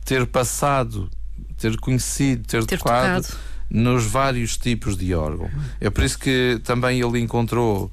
ter 0.05 0.25
passado, 0.27 1.09
ter 1.57 1.77
conhecido, 1.77 2.47
ter, 2.47 2.65
ter 2.65 2.77
tocado, 2.77 3.23
tocado, 3.23 3.39
nos 3.69 4.05
vários 4.05 4.57
tipos 4.57 4.97
de 4.97 5.13
órgão. 5.13 5.49
É 5.79 5.89
por 5.89 6.03
isso 6.03 6.19
que 6.19 6.59
também 6.63 6.99
ele 7.01 7.19
encontrou, 7.19 7.91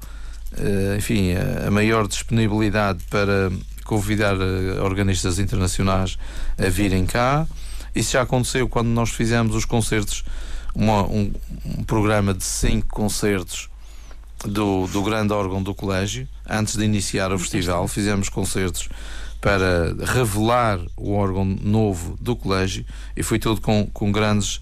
eh, 0.57 0.95
enfim, 0.97 1.33
a 1.65 1.71
maior 1.71 2.07
disponibilidade 2.07 3.03
para 3.09 3.51
convidar 3.85 4.35
eh, 4.35 4.79
organistas 4.81 5.39
internacionais 5.39 6.17
a 6.57 6.69
virem 6.69 7.05
cá. 7.05 7.47
Isso 7.95 8.11
já 8.11 8.21
aconteceu 8.21 8.69
quando 8.69 8.89
nós 8.89 9.09
fizemos 9.09 9.55
os 9.55 9.65
concertos, 9.65 10.23
uma, 10.75 11.03
um, 11.03 11.33
um 11.65 11.83
programa 11.83 12.33
de 12.33 12.43
cinco 12.43 12.87
concertos 12.87 13.69
do, 14.45 14.87
do 14.87 15.03
grande 15.03 15.33
órgão 15.33 15.61
do 15.61 15.73
colégio, 15.73 16.27
antes 16.47 16.75
de 16.75 16.83
iniciar 16.83 17.31
o 17.31 17.39
festival, 17.39 17.87
fizemos 17.87 18.29
concertos 18.29 18.89
para 19.41 19.93
revelar 20.05 20.79
o 20.97 21.13
órgão 21.13 21.45
novo 21.45 22.17
do 22.19 22.35
colégio 22.35 22.85
e 23.15 23.23
foi 23.23 23.39
tudo 23.39 23.61
com, 23.61 23.89
com 23.93 24.11
grandes 24.11 24.57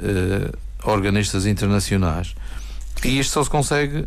uh, 0.00 0.56
organistas 0.82 1.46
internacionais. 1.46 2.34
E 3.04 3.18
isto 3.18 3.32
só 3.32 3.44
se 3.44 3.50
consegue 3.50 4.06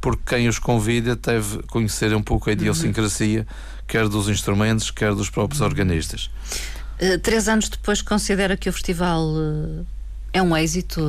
porque 0.00 0.22
quem 0.34 0.48
os 0.48 0.58
convida 0.58 1.14
deve 1.14 1.62
conhecer 1.64 2.14
um 2.14 2.22
pouco 2.22 2.48
a 2.48 2.54
idiosincrasia, 2.54 3.46
quer 3.86 4.08
dos 4.08 4.30
instrumentos, 4.30 4.90
quer 4.90 5.14
dos 5.14 5.28
próprios 5.28 5.60
organistas. 5.60 6.30
Uh, 6.98 7.18
três 7.18 7.48
anos 7.48 7.68
depois, 7.68 8.00
considera 8.00 8.56
que 8.56 8.68
o 8.68 8.72
festival 8.72 9.22
uh, 9.26 9.86
é 10.32 10.40
um 10.40 10.56
êxito? 10.56 11.02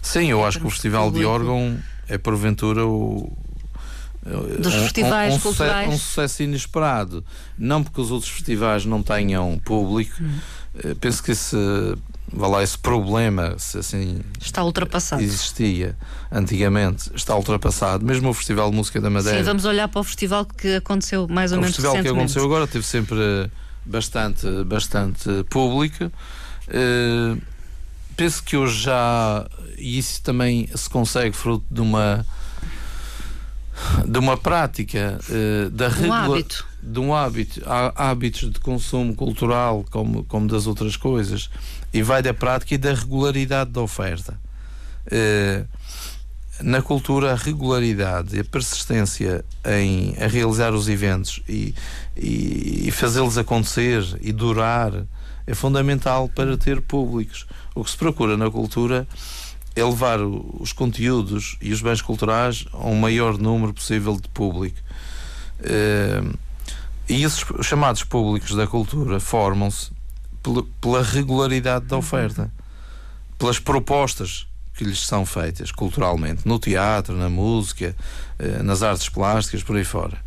Sim, 0.00 0.30
eu 0.30 0.44
acho 0.44 0.60
que 0.60 0.66
o 0.66 0.70
Festival 0.70 1.10
de 1.10 1.24
Órgão 1.24 1.78
é 2.12 2.18
porventura 2.18 2.86
o 2.86 3.32
dos 4.60 4.74
festivais 4.74 5.34
um, 5.34 5.36
um, 5.36 5.40
culturais. 5.40 5.88
Um 5.88 5.98
sucesso 5.98 6.42
inesperado. 6.44 7.24
Não 7.58 7.82
porque 7.82 8.00
os 8.00 8.10
outros 8.10 8.30
festivais 8.30 8.84
não 8.84 9.02
tenham 9.02 9.58
público. 9.64 10.14
Hum. 10.22 10.38
Eh, 10.76 10.94
penso 11.00 11.22
que 11.22 11.32
esse, 11.32 11.56
vá 12.32 12.46
lá, 12.46 12.62
esse 12.62 12.78
problema, 12.78 13.58
se 13.58 13.78
assim. 13.78 14.20
Está 14.40 14.62
ultrapassado. 14.62 15.20
Existia 15.20 15.96
antigamente, 16.30 17.10
está 17.16 17.34
ultrapassado. 17.34 18.04
Mesmo 18.04 18.28
o 18.28 18.34
Festival 18.34 18.70
de 18.70 18.76
Música 18.76 19.00
da 19.00 19.10
Madeira. 19.10 19.38
Sim, 19.38 19.44
vamos 19.44 19.64
olhar 19.64 19.88
para 19.88 20.00
o 20.00 20.04
festival 20.04 20.44
que 20.44 20.76
aconteceu 20.76 21.26
mais 21.28 21.50
ou 21.50 21.58
o 21.58 21.60
menos 21.60 21.76
O 21.76 21.82
festival 21.82 22.02
que 22.02 22.08
aconteceu 22.08 22.44
agora 22.44 22.68
teve 22.68 22.86
sempre 22.86 23.50
bastante, 23.84 24.46
bastante 24.64 25.28
público. 25.50 26.04
Uh, 26.68 27.42
penso 28.16 28.42
que 28.42 28.56
hoje 28.56 28.82
já 28.84 29.46
e 29.78 29.98
isso 29.98 30.22
também 30.22 30.68
se 30.74 30.88
consegue 30.88 31.34
fruto 31.34 31.64
de 31.70 31.80
uma 31.80 32.24
de 34.06 34.18
uma 34.18 34.36
prática 34.36 35.18
uh, 35.28 35.70
da 35.70 35.88
um 35.88 36.12
hábito. 36.12 36.66
de 36.82 37.00
um 37.00 37.14
hábito 37.14 37.62
há 37.66 38.10
hábitos 38.10 38.50
de 38.50 38.60
consumo 38.60 39.14
cultural 39.14 39.84
como 39.90 40.24
como 40.24 40.46
das 40.46 40.66
outras 40.66 40.96
coisas 40.96 41.50
e 41.92 42.02
vai 42.02 42.22
da 42.22 42.32
prática 42.32 42.74
e 42.74 42.78
da 42.78 42.94
regularidade 42.94 43.70
da 43.70 43.80
oferta 43.80 44.38
uh, 45.06 45.66
na 46.62 46.80
cultura 46.80 47.32
a 47.32 47.34
regularidade 47.34 48.36
e 48.36 48.40
a 48.40 48.44
persistência 48.44 49.44
em 49.64 50.14
a 50.22 50.28
realizar 50.28 50.72
os 50.72 50.88
eventos 50.88 51.42
e, 51.48 51.74
e, 52.16 52.84
e 52.86 52.90
fazê-los 52.90 53.36
acontecer 53.36 54.04
e 54.20 54.32
durar 54.32 54.92
é 55.46 55.54
fundamental 55.54 56.28
para 56.28 56.56
ter 56.56 56.80
públicos 56.80 57.46
o 57.74 57.82
que 57.82 57.90
se 57.90 57.96
procura 57.96 58.36
na 58.36 58.50
cultura 58.50 59.06
é 59.74 59.82
levar 59.82 60.20
os 60.20 60.72
conteúdos 60.72 61.56
e 61.60 61.72
os 61.72 61.80
bens 61.80 62.02
culturais 62.02 62.66
a 62.72 62.86
um 62.86 62.94
maior 62.94 63.38
número 63.38 63.72
possível 63.72 64.20
de 64.20 64.28
público. 64.28 64.76
Eh, 65.60 66.22
e 67.08 67.22
esses 67.22 67.44
chamados 67.62 68.04
públicos 68.04 68.54
da 68.54 68.66
cultura 68.66 69.18
formam-se 69.18 69.90
pela 70.80 71.02
regularidade 71.02 71.86
da 71.86 71.96
oferta, 71.96 72.52
pelas 73.38 73.58
propostas 73.58 74.46
que 74.74 74.84
lhes 74.84 75.06
são 75.06 75.24
feitas 75.24 75.70
culturalmente, 75.70 76.46
no 76.46 76.58
teatro, 76.58 77.16
na 77.16 77.30
música, 77.30 77.96
eh, 78.38 78.62
nas 78.62 78.82
artes 78.82 79.08
plásticas, 79.08 79.62
por 79.62 79.76
aí 79.76 79.84
fora. 79.84 80.18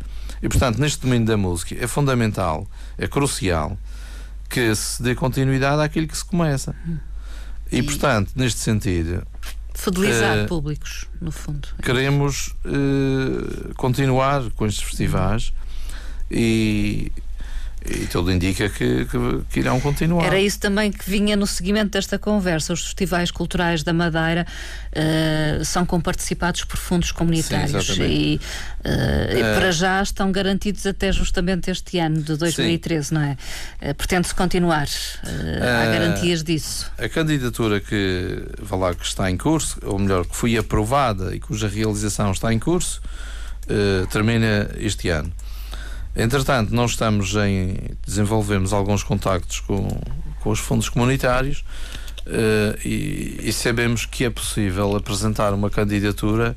E 0.42 0.48
portanto, 0.48 0.78
neste 0.78 1.00
domínio 1.00 1.26
da 1.26 1.36
música, 1.36 1.76
é 1.78 1.86
fundamental, 1.86 2.66
é 2.98 3.06
crucial 3.06 3.78
que 4.48 4.74
se 4.74 5.02
dê 5.02 5.14
continuidade 5.14 5.82
àquilo 5.82 6.06
que 6.06 6.16
se 6.16 6.24
começa. 6.24 6.74
E, 7.70 7.78
e 7.78 7.82
portanto, 7.82 8.32
neste 8.36 8.60
sentido, 8.60 9.26
Fidelizar 9.74 10.44
uh, 10.44 10.46
públicos, 10.46 11.06
no 11.20 11.30
fundo. 11.30 11.68
Queremos 11.82 12.54
uh, 12.64 13.74
continuar 13.74 14.50
com 14.52 14.66
estes 14.66 14.82
festivais 14.82 15.52
e 16.30 17.12
E 17.88 18.06
tudo 18.06 18.32
indica 18.32 18.68
que, 18.68 19.04
que, 19.04 19.18
que, 19.50 19.60
irão 19.60 19.80
continuar. 19.80 20.26
Era 20.26 20.40
isso 20.40 20.58
também 20.58 20.90
que 20.90 21.08
vinha 21.08 21.36
no 21.36 21.46
seguimento 21.46 21.90
desta 21.90 22.18
conversa. 22.18 22.72
Os 22.72 22.82
festivais 22.82 23.30
culturais 23.30 23.84
da 23.84 23.92
Madeira 23.92 24.44
uh, 24.92 25.64
são 25.64 25.86
comparticipados 25.86 26.64
por 26.64 26.76
fundos 26.76 27.12
comunitários 27.12 27.86
Sim, 27.86 28.02
e 28.02 28.40
uh, 28.80 29.54
para 29.54 29.70
já 29.70 30.02
estão 30.02 30.32
garantidos 30.32 30.84
até 30.84 31.12
justamente 31.12 31.70
este 31.70 31.98
ano 31.98 32.20
de 32.22 32.36
2013, 32.36 33.08
Sim. 33.08 33.14
não 33.14 33.22
é? 33.22 33.94
Pretende-se 33.94 34.34
continuar. 34.34 34.88
há 35.24 35.86
garantias 35.86 36.42
disso. 36.42 36.90
A 36.98 37.08
candidatura 37.08 37.80
que, 37.80 38.42
vá 38.60 38.76
lá, 38.76 38.94
que 38.94 39.04
está 39.04 39.30
em 39.30 39.36
curso, 39.36 39.78
ou 39.84 39.98
melhor, 39.98 40.26
que 40.26 40.34
foi 40.34 40.56
aprovada 40.56 41.34
e 41.36 41.40
cuja 41.40 41.68
realização 41.68 42.32
está 42.32 42.52
em 42.52 42.58
curso, 42.58 43.00
termina 44.10 44.70
este 44.78 45.08
ano. 45.08 45.32
Entretanto, 46.16 46.74
nós 46.74 46.92
estamos 46.92 47.34
em. 47.34 47.76
desenvolvemos 48.06 48.72
alguns 48.72 49.02
contactos 49.02 49.60
com, 49.60 49.86
com 50.40 50.50
os 50.50 50.58
fundos 50.58 50.88
comunitários 50.88 51.62
uh, 52.26 52.78
e, 52.82 53.40
e, 53.42 53.52
sabemos 53.52 54.06
que 54.06 54.24
é 54.24 54.30
possível 54.30 54.96
apresentar 54.96 55.52
uma 55.52 55.68
candidatura 55.68 56.56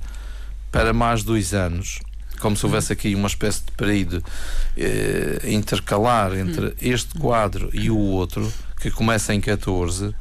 para 0.72 0.94
mais 0.94 1.24
dois 1.24 1.54
anos. 1.54 2.00
Como 2.40 2.56
se 2.56 2.66
houvesse 2.66 2.94
aqui 2.94 3.14
uma 3.14 3.28
espécie 3.28 3.66
de 3.66 3.72
período 3.74 4.24
uh, 4.24 5.50
intercalar 5.50 6.34
entre 6.38 6.68
hum. 6.68 6.74
este 6.82 7.20
quadro 7.20 7.70
e 7.74 7.92
o 7.92 7.98
outro, 7.98 8.50
que 8.80 8.90
começa 8.90 9.34
em 9.34 9.42
14, 9.42 10.16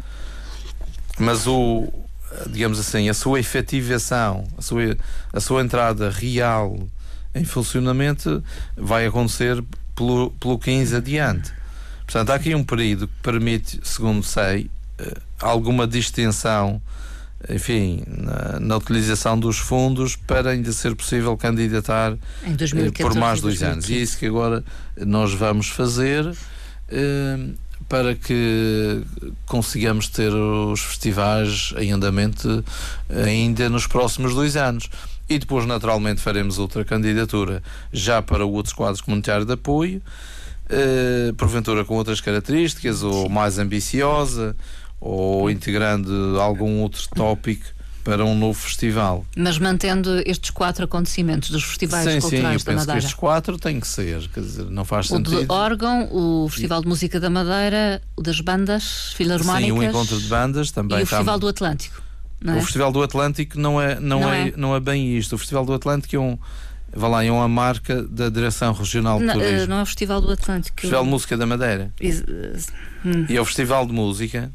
mas 1.17 1.47
o, 1.47 1.93
digamos 2.49 2.81
assim, 2.81 3.09
a 3.09 3.15
sua 3.15 3.39
efetivação, 3.39 4.49
a 4.59 4.63
sua, 4.63 4.97
a 5.33 5.39
sua 5.39 5.63
entrada 5.63 6.11
real 6.11 6.77
em 7.35 7.45
funcionamento 7.45 8.43
vai 8.77 9.07
acontecer 9.07 9.63
pelo, 9.95 10.31
pelo 10.33 10.59
15 10.59 10.97
adiante. 10.97 11.53
Portanto, 12.05 12.31
há 12.31 12.35
aqui 12.37 12.55
um 12.55 12.65
período 12.65 13.07
que 13.09 13.15
permite, 13.23 13.81
segundo 13.83 14.23
sei, 14.23 14.71
eh, 14.99 15.15
alguma 15.41 15.87
distensão, 15.87 16.81
enfim, 17.51 18.03
na, 18.07 18.61
na 18.61 18.77
utilização 18.77 19.39
dos 19.39 19.59
fundos 19.59 20.17
para 20.17 20.51
ainda 20.51 20.73
ser 20.73 20.95
possível 20.97 21.37
candidatar 21.37 22.17
2014, 22.47 22.89
eh, 22.89 23.03
por 23.03 23.15
mais 23.15 23.41
dois 23.41 23.63
anos. 23.63 23.89
E 23.91 23.95
é 23.95 23.99
isso 23.99 24.17
que 24.17 24.27
agora 24.27 24.65
nós 24.97 25.35
vamos 25.35 25.69
fazer 25.69 26.35
eh, 26.89 27.39
para 27.89 28.15
que 28.15 29.03
consigamos 29.47 30.09
ter 30.09 30.33
os 30.33 30.81
festivais 30.81 31.75
em 31.79 31.93
andamento 31.93 32.65
ainda 33.11 33.69
nos 33.69 33.87
próximos 33.87 34.35
dois 34.35 34.57
anos 34.57 34.91
e 35.29 35.39
depois, 35.39 35.67
naturalmente, 35.67 36.21
faremos 36.21 36.59
outra 36.59 36.85
candidatura 36.85 37.63
já 37.93 38.23
para 38.23 38.45
outros 38.47 38.75
quadros 38.75 39.01
comunitários 39.01 39.47
de 39.47 39.53
apoio, 39.53 40.03
uh, 40.71 41.35
porventura 41.35 41.85
com 41.85 41.97
outras 41.97 42.21
características, 42.21 43.03
ou 43.03 43.29
mais 43.29 43.59
ambiciosa, 43.59 44.57
ou 45.01 45.51
integrando 45.51 46.41
algum 46.41 46.81
outro 46.81 47.03
tópico 47.15 47.79
para 48.09 48.25
um 48.25 48.35
novo 48.35 48.59
festival. 48.59 49.27
Mas 49.37 49.59
mantendo 49.59 50.23
estes 50.25 50.49
quatro 50.49 50.87
acontecimentos 50.87 51.51
dos 51.51 51.63
festivais 51.63 52.11
sim, 52.11 52.21
culturais 52.21 52.63
sim, 52.63 52.71
eu 52.71 52.75
da 52.75 52.81
Madeira? 52.81 52.93
Que 52.93 52.99
estes 52.99 53.15
quatro 53.15 53.59
têm 53.59 53.79
que 53.79 53.87
ser, 53.87 54.27
quer 54.29 54.41
dizer, 54.41 54.65
não 54.65 54.85
faz 54.87 55.07
o 55.07 55.17
sentido. 55.17 55.41
O 55.41 55.45
de 55.45 55.53
órgão, 55.53 56.09
o 56.11 56.49
Festival 56.49 56.81
de 56.81 56.89
Música 56.89 57.21
da 57.21 57.29
Madeira, 57.29 58.01
o 58.17 58.23
das 58.23 58.41
bandas 58.41 59.13
filarmónicas. 59.13 59.79
Sim, 59.79 59.79
o 59.79 59.83
encontro 59.83 60.19
de 60.19 60.27
bandas 60.27 60.71
também. 60.71 61.01
E 61.01 61.03
o 61.03 61.07
Festival 61.07 61.39
do 61.39 61.49
Atlântico. 61.49 62.08
É? 62.45 62.53
O 62.53 62.63
Festival 62.63 62.93
do 62.93 63.03
Atlântico 63.03 63.59
não 63.59 63.81
é, 63.81 63.99
não, 63.99 64.21
não 64.21 64.33
é, 64.33 64.49
é, 64.49 64.55
não 64.57 64.77
é 64.77 64.81
bem 64.81 65.17
isto. 65.17 65.35
O 65.35 65.39
Festival 65.39 65.65
do 65.65 65.73
Atlântico 65.73 66.15
é 66.15 66.19
um. 66.19 66.39
Vá 66.91 67.07
lá, 67.07 67.25
é 67.25 67.31
uma 67.31 67.49
marca 67.49 68.03
da 68.03 68.31
Direção 68.31 68.73
Regional 68.73 69.19
de 69.19 69.27
não, 69.27 69.35
Turismo. 69.35 69.67
Não 69.67 69.79
é 69.79 69.83
o 69.83 69.87
Festival 69.87 70.21
do 70.23 70.33
Atlântico. 70.33 70.79
O 70.79 70.81
Festival 70.81 71.05
de 71.05 71.11
Música 71.11 71.37
da 71.37 71.47
Madeira. 71.47 71.93
Hum. 73.05 73.27
E 73.29 73.37
é 73.37 73.41
o 73.41 73.45
Festival 73.45 73.87
de 73.87 73.93
Música, 73.93 74.51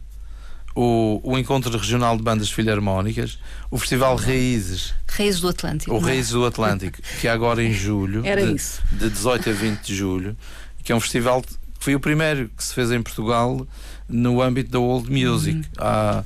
o, 0.76 1.22
o 1.24 1.38
Encontro 1.38 1.78
Regional 1.78 2.18
de 2.18 2.24
Bandas 2.24 2.50
Filarmónicas, 2.50 3.38
o 3.70 3.78
Festival 3.78 4.16
Raízes. 4.16 4.96
Raízes 5.08 5.42
do 5.42 5.50
Atlântico. 5.50 5.94
O 5.94 6.00
é? 6.00 6.02
Raízes 6.02 6.32
do 6.32 6.46
Atlântico, 6.46 6.98
que 7.22 7.28
é 7.28 7.32
agora 7.32 7.64
em 7.64 7.72
julho. 7.72 8.26
Era 8.26 8.46
de, 8.46 8.56
isso. 8.56 8.82
De 8.92 9.10
18 9.10 9.50
a 9.50 9.54
20 9.54 9.82
de 9.82 9.96
julho, 9.96 10.38
que 10.84 10.92
é 10.92 10.96
um 10.96 11.00
festival 11.00 11.42
que 11.42 11.54
foi 11.80 11.94
o 11.94 12.00
primeiro 12.00 12.50
que 12.50 12.64
se 12.64 12.74
fez 12.74 12.92
em 12.92 13.02
Portugal 13.02 13.68
no 14.10 14.42
âmbito 14.42 14.72
da 14.72 14.80
Old 14.80 15.12
Music. 15.12 15.58
Uhum. 15.58 15.64
Há 15.78 16.24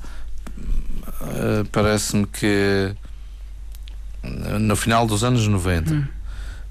uh, 1.21 1.65
parece-me 1.71 2.25
que 2.25 2.95
no 4.59 4.75
final 4.75 5.07
dos 5.07 5.23
anos 5.23 5.47
90. 5.47 5.93
Hum. 5.93 6.07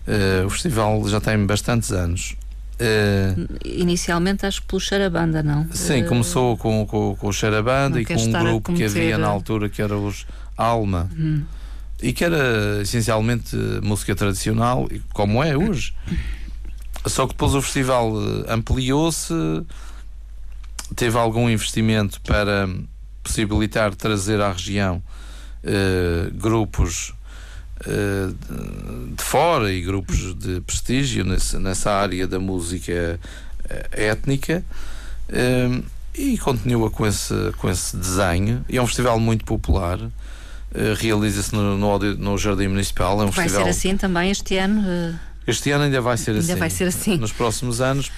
Uh, 0.06 0.46
o 0.46 0.50
festival 0.50 1.08
já 1.08 1.20
tem 1.20 1.44
bastantes 1.46 1.90
anos. 1.90 2.36
Uh, 2.78 3.48
Inicialmente 3.64 4.44
acho 4.44 4.60
que 4.60 4.68
pelo 4.68 4.80
Xarabanda, 4.80 5.42
não? 5.42 5.66
Sim, 5.72 6.04
começou 6.04 6.56
com, 6.56 6.86
com, 6.86 7.16
com 7.16 7.28
o 7.28 7.32
Xarabanda 7.32 8.00
e 8.00 8.04
com 8.04 8.14
um 8.14 8.32
grupo 8.32 8.74
que 8.74 8.84
havia 8.84 9.18
na 9.18 9.26
altura 9.26 9.68
que 9.68 9.80
era 9.80 9.96
os 9.96 10.26
Alma 10.56 11.10
hum. 11.14 11.42
e 12.02 12.14
que 12.14 12.24
era 12.24 12.80
essencialmente 12.80 13.54
música 13.82 14.14
tradicional, 14.14 14.88
como 15.12 15.42
é 15.42 15.56
hoje. 15.56 15.92
Só 17.04 17.26
que 17.26 17.34
depois 17.34 17.54
o 17.54 17.60
festival 17.60 18.12
ampliou-se, 18.48 19.34
teve 20.94 21.18
algum 21.18 21.48
investimento 21.50 22.20
para 22.22 22.68
possibilitar 23.26 23.94
trazer 23.94 24.40
à 24.40 24.52
região 24.52 25.02
uh, 25.64 26.30
grupos 26.34 27.12
uh, 27.80 29.14
de 29.14 29.22
fora 29.22 29.72
e 29.72 29.82
grupos 29.82 30.34
de 30.34 30.60
prestígio 30.60 31.24
nesse, 31.24 31.58
nessa 31.58 31.90
área 31.90 32.26
da 32.26 32.38
música 32.38 33.18
eh, 33.68 33.88
étnica 33.92 34.64
e 36.14 36.38
continua 36.38 36.88
com 36.90 37.06
esse, 37.06 37.34
com 37.58 37.68
esse 37.68 37.96
desenho. 37.96 38.64
E 38.68 38.76
é 38.76 38.82
um 38.82 38.86
festival 38.86 39.18
muito 39.18 39.44
popular. 39.44 39.98
Realiza-se 40.98 41.54
no, 41.54 41.76
no, 41.76 41.98
no, 41.98 42.38
Jardim 42.38 42.68
Municipal. 42.68 43.20
É 43.20 43.24
um 43.24 43.30
vai 43.30 43.44
festival... 43.44 43.64
ser 43.64 43.70
assim 43.70 43.96
também 43.96 44.30
este 44.30 44.56
ano? 44.56 45.18
Este 45.46 45.70
ano 45.70 45.84
ainda 45.84 46.00
vai 46.00 46.16
ser 46.16 46.32
ainda 46.32 46.44
assim. 46.44 46.54
Vai 46.54 46.70
ser 46.70 46.84
assim. 46.84 47.16
Nos 47.16 47.32
próximos 47.32 47.80
anos 47.80 48.10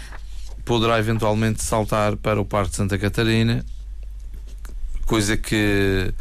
poderá 0.65 0.99
eventualmente 0.99 1.63
saltar 1.63 2.17
para 2.17 2.41
o 2.41 2.45
Parque 2.45 2.71
de 2.71 2.77
Santa 2.77 2.99
Catarina 2.99 3.65
coisa 5.09 5.37
que, 5.39 6.13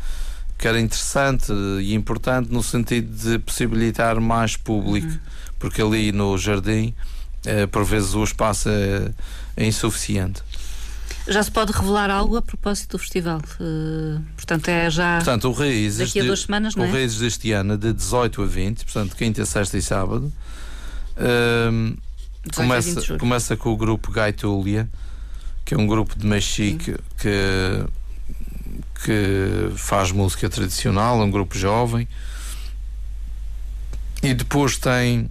que 0.58 0.68
era 0.68 0.80
interessante 0.80 1.52
e 1.52 1.94
importante 1.94 2.52
no 2.52 2.64
sentido 2.64 3.14
de 3.16 3.38
possibilitar 3.38 4.20
mais 4.20 4.56
público, 4.56 5.08
uhum. 5.08 5.20
porque 5.60 5.82
ali 5.82 6.12
no 6.14 6.36
jardim, 6.38 6.96
eh, 7.46 7.68
por 7.68 7.84
vezes, 7.84 8.16
o 8.16 8.24
espaço 8.24 8.70
é, 8.70 9.12
é, 9.58 9.68
insuficiente. 9.68 10.42
Já 11.28 11.44
se 11.44 11.52
pode 11.52 11.74
revelar 11.74 12.10
algo 12.10 12.38
a 12.38 12.42
propósito 12.42 12.92
do 12.92 13.00
festival? 13.00 13.42
Uh, 13.60 14.22
portanto, 14.38 14.70
é 14.70 14.90
já. 14.90 15.18
Portanto, 15.18 15.50
o 15.50 15.52
Raízes. 15.52 16.08
Daqui 16.08 16.22
a 16.22 16.24
duas 16.24 16.40
semanas, 16.44 16.74
não 16.74 16.86
é? 16.86 16.88
O 16.88 16.92
Raízes 16.94 17.20
deste 17.20 17.52
ano, 17.52 17.78
de 17.78 17.92
18 17.92 18.42
a 18.42 18.46
20, 18.46 18.86
portanto, 18.86 19.16
quinta, 19.18 19.46
sexta 19.46 19.78
e 19.78 19.82
sábado. 19.82 20.32
Uh, 21.18 21.98
começa, 22.56 23.18
começa 23.18 23.58
com 23.58 23.74
o 23.74 23.76
grupo 23.76 24.10
Gaitulia, 24.10 24.90
que 25.66 25.74
é 25.74 25.78
um 25.78 25.86
grupo 25.86 26.18
de 26.18 26.26
Mexique 26.26 26.96
que 27.18 27.86
que 29.00 29.72
faz 29.76 30.12
música 30.12 30.50
tradicional, 30.50 31.22
é 31.22 31.24
um 31.24 31.32
grupo 31.32 31.58
jovem. 31.58 32.08
E 34.24 34.34
depois 34.34 34.78
tem 34.78 35.30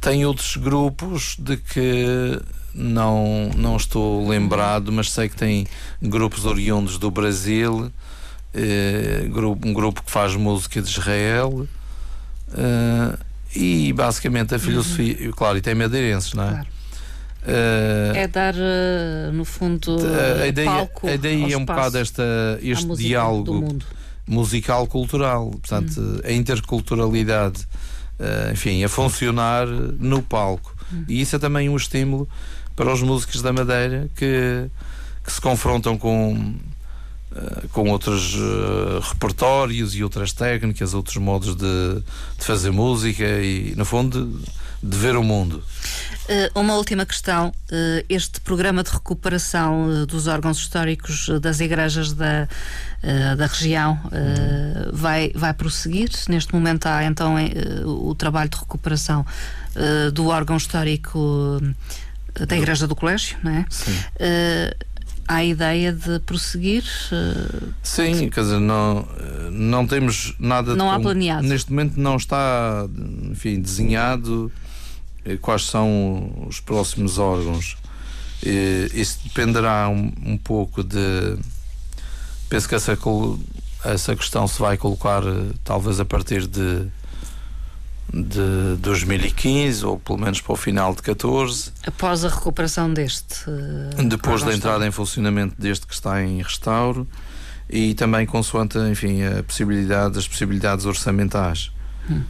tem 0.00 0.26
outros 0.26 0.56
grupos 0.56 1.34
de 1.38 1.56
que 1.56 2.38
não, 2.74 3.50
não 3.56 3.76
estou 3.76 4.28
lembrado, 4.28 4.92
mas 4.92 5.10
sei 5.10 5.30
que 5.30 5.36
tem 5.36 5.66
grupos 6.02 6.44
oriundos 6.44 6.98
do 6.98 7.10
Brasil, 7.10 7.90
eh, 8.52 9.26
um 9.64 9.72
grupo 9.72 10.02
que 10.02 10.10
faz 10.10 10.36
música 10.36 10.82
de 10.82 10.90
Israel 10.90 11.66
eh, 12.52 13.18
e 13.56 13.92
basicamente 13.94 14.54
a 14.54 14.58
filosofia, 14.58 15.16
uhum. 15.26 15.30
claro, 15.32 15.56
e 15.56 15.62
tem 15.62 15.74
madeirenses, 15.74 16.34
não 16.34 16.44
é? 16.44 16.50
Claro. 16.50 16.66
Uh, 17.46 18.16
é 18.16 18.26
dar, 18.26 18.54
uh, 18.54 19.30
no 19.32 19.44
fundo, 19.44 19.98
a 20.42 20.46
ideia, 20.46 20.70
palco 20.70 21.06
a 21.06 21.12
ideia 21.12 21.52
é 21.52 21.56
um 21.58 21.64
bocado 21.66 21.98
esta, 21.98 22.58
este 22.62 22.96
diálogo 22.96 23.78
musical-cultural, 24.26 25.50
portanto, 25.50 26.00
hum. 26.00 26.20
a 26.24 26.32
interculturalidade, 26.32 27.66
uh, 28.18 28.50
enfim, 28.50 28.82
a 28.82 28.88
funcionar 28.88 29.66
no 29.66 30.22
palco. 30.22 30.74
Hum. 30.90 31.04
E 31.06 31.20
isso 31.20 31.36
é 31.36 31.38
também 31.38 31.68
um 31.68 31.76
estímulo 31.76 32.26
para 32.74 32.90
os 32.90 33.02
músicos 33.02 33.42
da 33.42 33.52
Madeira 33.52 34.08
que, 34.16 34.70
que 35.22 35.30
se 35.30 35.40
confrontam 35.40 35.98
com, 35.98 36.54
com 37.72 37.90
outros 37.90 38.36
repertórios 39.02 39.94
e 39.94 40.02
outras 40.02 40.32
técnicas, 40.32 40.94
outros 40.94 41.18
modos 41.18 41.54
de, 41.54 42.02
de 42.38 42.44
fazer 42.44 42.72
música 42.72 43.22
e, 43.22 43.74
no 43.76 43.84
fundo, 43.84 44.40
de 44.84 44.98
ver 44.98 45.16
o 45.16 45.22
mundo. 45.22 45.62
Uh, 46.24 46.60
uma 46.60 46.74
última 46.74 47.06
questão. 47.06 47.48
Uh, 47.48 48.04
este 48.08 48.40
programa 48.40 48.82
de 48.82 48.90
recuperação 48.90 49.88
uh, 49.88 50.06
dos 50.06 50.26
órgãos 50.26 50.58
históricos 50.58 51.28
das 51.40 51.60
igrejas 51.60 52.12
da, 52.12 52.48
da 53.36 53.46
região 53.46 53.98
vai, 54.92 55.30
vai 55.34 55.52
prosseguir? 55.52 56.10
Neste 56.28 56.54
momento 56.54 56.86
há 56.86 57.04
então 57.04 57.34
o 57.84 58.14
trabalho 58.14 58.48
de 58.48 58.56
recuperação 58.56 59.26
do 60.14 60.28
órgão 60.28 60.56
histórico 60.56 61.60
da 62.48 62.56
Igreja 62.56 62.86
do 62.86 62.96
Colégio, 62.96 63.36
não 63.42 63.52
é? 63.52 63.66
Sim. 63.68 63.92
Há 65.28 65.34
a 65.36 65.44
ideia 65.44 65.92
de 65.92 66.18
prosseguir? 66.20 66.84
Sim, 67.82 68.30
quer 68.30 68.40
dizer, 68.40 68.60
não, 68.60 69.06
não 69.50 69.86
temos 69.86 70.34
nada 70.38 70.74
Não 70.74 70.90
há 70.90 70.98
planeado. 70.98 71.46
Neste 71.46 71.70
momento 71.70 72.00
não 72.00 72.16
está, 72.16 72.86
enfim, 73.30 73.60
desenhado 73.60 74.50
quais 75.40 75.66
são 75.66 76.46
os 76.48 76.60
próximos 76.60 77.18
órgãos. 77.18 77.76
Isso 78.92 79.20
dependerá 79.24 79.88
um, 79.88 80.12
um 80.24 80.36
pouco 80.36 80.82
de. 80.82 81.38
Penso 82.48 82.68
que 82.68 82.74
essa, 82.74 82.98
essa 83.84 84.14
questão 84.14 84.46
se 84.46 84.60
vai 84.60 84.76
colocar 84.76 85.22
talvez 85.64 85.98
a 85.98 86.04
partir 86.04 86.46
de 86.46 86.90
de 88.12 88.76
2015 88.78 89.84
ou 89.84 89.98
pelo 89.98 90.18
menos 90.18 90.40
para 90.40 90.52
o 90.52 90.56
final 90.56 90.94
de 90.94 91.02
14. 91.02 91.72
Após 91.86 92.24
a 92.24 92.28
recuperação 92.28 92.92
deste. 92.92 93.44
Depois 94.08 94.42
da 94.42 94.54
entrada 94.54 94.86
em 94.86 94.90
funcionamento 94.90 95.60
deste 95.60 95.86
que 95.86 95.94
está 95.94 96.22
em 96.22 96.42
restauro 96.42 97.06
e 97.68 97.94
também 97.94 98.26
consoante, 98.26 98.78
enfim, 98.78 99.22
a 99.22 99.42
possibilidade, 99.42 100.18
as 100.18 100.28
possibilidades 100.28 100.84
orçamentais. 100.84 101.72
Hum. 102.08 102.22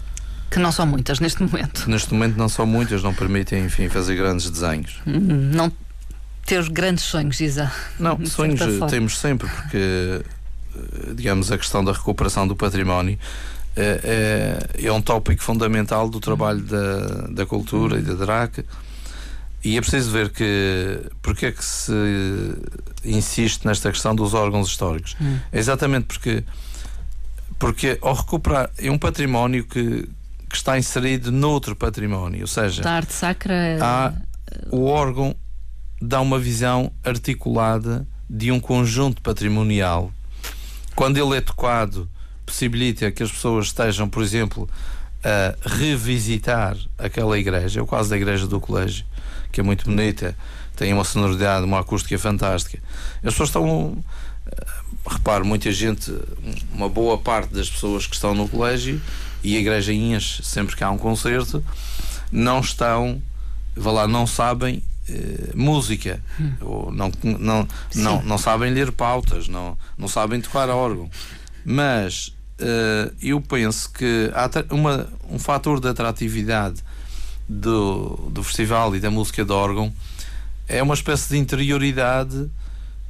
Que 0.50 0.58
não 0.58 0.70
são 0.70 0.86
muitas 0.86 1.20
neste 1.20 1.42
momento. 1.42 1.88
Neste 1.88 2.12
momento 2.12 2.36
não 2.36 2.48
são 2.48 2.64
muitas, 2.64 3.02
não 3.02 3.12
permitem, 3.12 3.64
enfim, 3.64 3.88
fazer 3.88 4.14
grandes 4.14 4.48
desenhos. 4.50 5.00
Hum, 5.06 5.50
não 5.52 5.72
ter 6.46 6.68
grandes 6.70 7.04
sonhos, 7.04 7.40
Isa. 7.40 7.72
Não, 7.98 8.24
sonhos 8.26 8.60
temos 8.90 9.18
sempre, 9.18 9.48
porque, 9.48 10.22
eh, 10.76 11.14
digamos, 11.14 11.50
a 11.50 11.58
questão 11.58 11.82
da 11.84 11.92
recuperação 11.92 12.46
do 12.46 12.54
património 12.54 13.18
é, 13.76 14.60
é, 14.78 14.86
é, 14.86 14.92
um 14.92 15.02
tópico 15.02 15.42
fundamental 15.42 16.08
do 16.08 16.20
trabalho 16.20 16.60
da, 16.60 17.26
da 17.28 17.46
cultura 17.46 17.98
e 17.98 18.02
da 18.02 18.14
DRAC. 18.14 18.64
E 19.64 19.78
é 19.78 19.80
preciso 19.80 20.10
ver 20.10 20.30
que 20.30 21.00
porque 21.22 21.46
é 21.46 21.52
que 21.52 21.64
se 21.64 21.92
insiste 23.02 23.64
nesta 23.64 23.90
questão 23.90 24.14
dos 24.14 24.34
órgãos 24.34 24.68
históricos. 24.68 25.16
Hum. 25.20 25.38
É 25.50 25.58
exatamente 25.58 26.04
porque 26.04 26.44
porque 27.58 27.98
ao 28.02 28.14
recuperar 28.14 28.70
é 28.78 28.90
um 28.90 28.98
património 28.98 29.64
que, 29.64 30.06
que 30.54 30.58
está 30.58 30.78
inserido 30.78 31.32
noutro 31.32 31.74
património, 31.74 32.42
ou 32.42 32.46
seja, 32.46 32.80
da 32.80 32.92
arte 32.92 33.12
sacra 33.12 33.76
há, 33.80 34.12
o 34.70 34.84
órgão 34.84 35.34
dá 36.00 36.20
uma 36.20 36.38
visão 36.38 36.92
articulada 37.02 38.06
de 38.30 38.52
um 38.52 38.60
conjunto 38.60 39.20
patrimonial. 39.20 40.12
Quando 40.94 41.16
ele 41.16 41.36
é 41.36 41.40
tocado 41.40 42.08
possibilita 42.46 43.10
que 43.10 43.24
as 43.24 43.32
pessoas 43.32 43.66
estejam, 43.66 44.08
por 44.08 44.22
exemplo, 44.22 44.70
a 45.24 45.56
revisitar 45.68 46.76
aquela 46.96 47.36
igreja, 47.36 47.80
é 47.80 47.82
o 47.82 47.86
caso 47.86 48.10
da 48.10 48.16
igreja 48.16 48.46
do 48.46 48.60
colégio, 48.60 49.04
que 49.50 49.58
é 49.58 49.62
muito 49.64 49.86
bonita, 49.86 50.36
tem 50.76 50.92
uma 50.92 51.02
sonoridade, 51.02 51.64
uma 51.64 51.80
acústica 51.80 52.16
fantástica. 52.16 52.78
As 53.24 53.32
pessoas 53.32 53.48
estão. 53.48 53.98
Eh, 54.46 54.66
reparo, 55.10 55.44
muita 55.44 55.72
gente, 55.72 56.16
uma 56.72 56.88
boa 56.88 57.18
parte 57.18 57.52
das 57.52 57.68
pessoas 57.68 58.06
que 58.06 58.14
estão 58.14 58.36
no 58.36 58.48
colégio 58.48 59.00
e 59.44 59.56
a 59.56 59.60
igreja 59.60 59.92
sempre 60.42 60.74
que 60.74 60.82
há 60.82 60.90
um 60.90 60.98
concerto, 60.98 61.62
não 62.32 62.60
estão, 62.60 63.22
vá 63.76 63.92
lá, 63.92 64.08
não 64.08 64.26
sabem 64.26 64.82
eh, 65.08 65.52
música, 65.54 66.20
hum. 66.40 66.52
ou 66.62 66.92
não, 66.92 67.12
não, 67.22 67.68
não, 67.94 68.22
não 68.22 68.38
sabem 68.38 68.72
ler 68.72 68.90
pautas, 68.90 69.46
não, 69.48 69.76
não 69.98 70.08
sabem 70.08 70.40
tocar 70.40 70.68
órgão. 70.70 71.10
Mas 71.64 72.28
uh, 72.58 73.14
eu 73.20 73.40
penso 73.40 73.90
que 73.92 74.30
há 74.34 74.74
uma, 74.74 75.06
um 75.28 75.38
fator 75.38 75.78
de 75.78 75.88
atratividade 75.88 76.82
do, 77.48 78.30
do 78.32 78.42
festival 78.42 78.96
e 78.96 79.00
da 79.00 79.10
música 79.10 79.44
de 79.44 79.52
órgão 79.52 79.92
é 80.66 80.82
uma 80.82 80.94
espécie 80.94 81.30
de 81.30 81.38
interioridade 81.38 82.50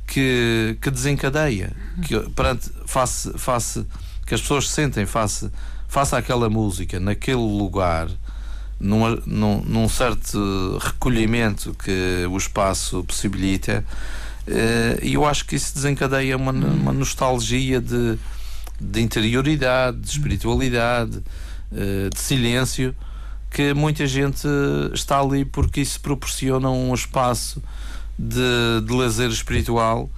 que, 0.07 0.77
que 0.81 0.91
desencadeia 0.91 1.73
que 2.03 2.19
perante, 2.31 2.71
face, 2.87 3.33
face, 3.39 3.87
que 4.27 4.35
as 4.35 4.41
pessoas 4.41 4.69
sentem 4.69 5.07
face, 5.07 5.51
face 5.95 6.15
àquela 6.15 6.51
música 6.51 6.99
naquele 6.99 7.37
lugar 7.37 8.09
num, 8.81 9.17
num, 9.25 9.63
num 9.63 9.89
certo 9.89 10.77
recolhimento 10.79 11.75
que 11.83 12.27
o 12.29 12.37
espaço 12.37 13.05
possibilita 13.05 13.85
eh, 14.47 14.99
e 15.03 15.15
eu 15.15 15.25
acho 15.25 15.47
que 15.47 15.55
isso 15.55 15.73
desencadeia 15.75 16.37
uma, 16.37 16.53
uma 16.53 16.93
nostalgia 16.93 17.81
de 17.81 18.19
de 18.81 19.01
interioridade, 19.01 19.99
de 19.99 20.11
espiritualidade, 20.11 21.23
eh, 21.73 22.09
de 22.13 22.21
silêncio, 22.21 22.95
que 23.51 23.73
muita 23.73 24.07
gente 24.07 24.47
está 24.93 25.21
ali 25.21 25.45
porque 25.45 25.81
isso 25.81 26.01
proporciona 26.01 26.69
um 26.71 26.93
espaço 26.93 27.63
de, 28.19 28.81
de 28.85 28.93
lazer 28.93 29.31
espiritual 29.31 30.11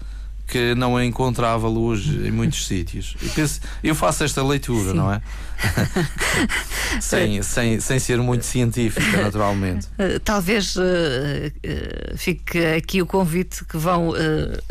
que 0.56 0.74
não 0.74 0.98
é 0.98 1.04
encontrável 1.04 1.70
hoje 1.70 2.26
em 2.26 2.30
muitos 2.30 2.64
sítios. 2.66 3.14
Eu, 3.22 3.30
penso, 3.30 3.60
eu 3.84 3.94
faço 3.94 4.24
esta 4.24 4.42
leitura, 4.42 4.90
Sim. 4.90 4.96
não 4.96 5.12
é? 5.12 5.20
sem, 7.00 7.42
sem, 7.42 7.80
sem 7.80 7.98
ser 7.98 8.18
muito 8.18 8.44
científica, 8.44 9.22
naturalmente. 9.22 9.86
Eh, 9.98 10.18
talvez 10.18 10.76
uh, 10.76 10.80
uh, 10.80 12.16
fique 12.18 12.58
aqui 12.58 13.00
o 13.00 13.06
convite 13.06 13.64
que 13.64 13.78
vão 13.78 14.10
uh, 14.10 14.14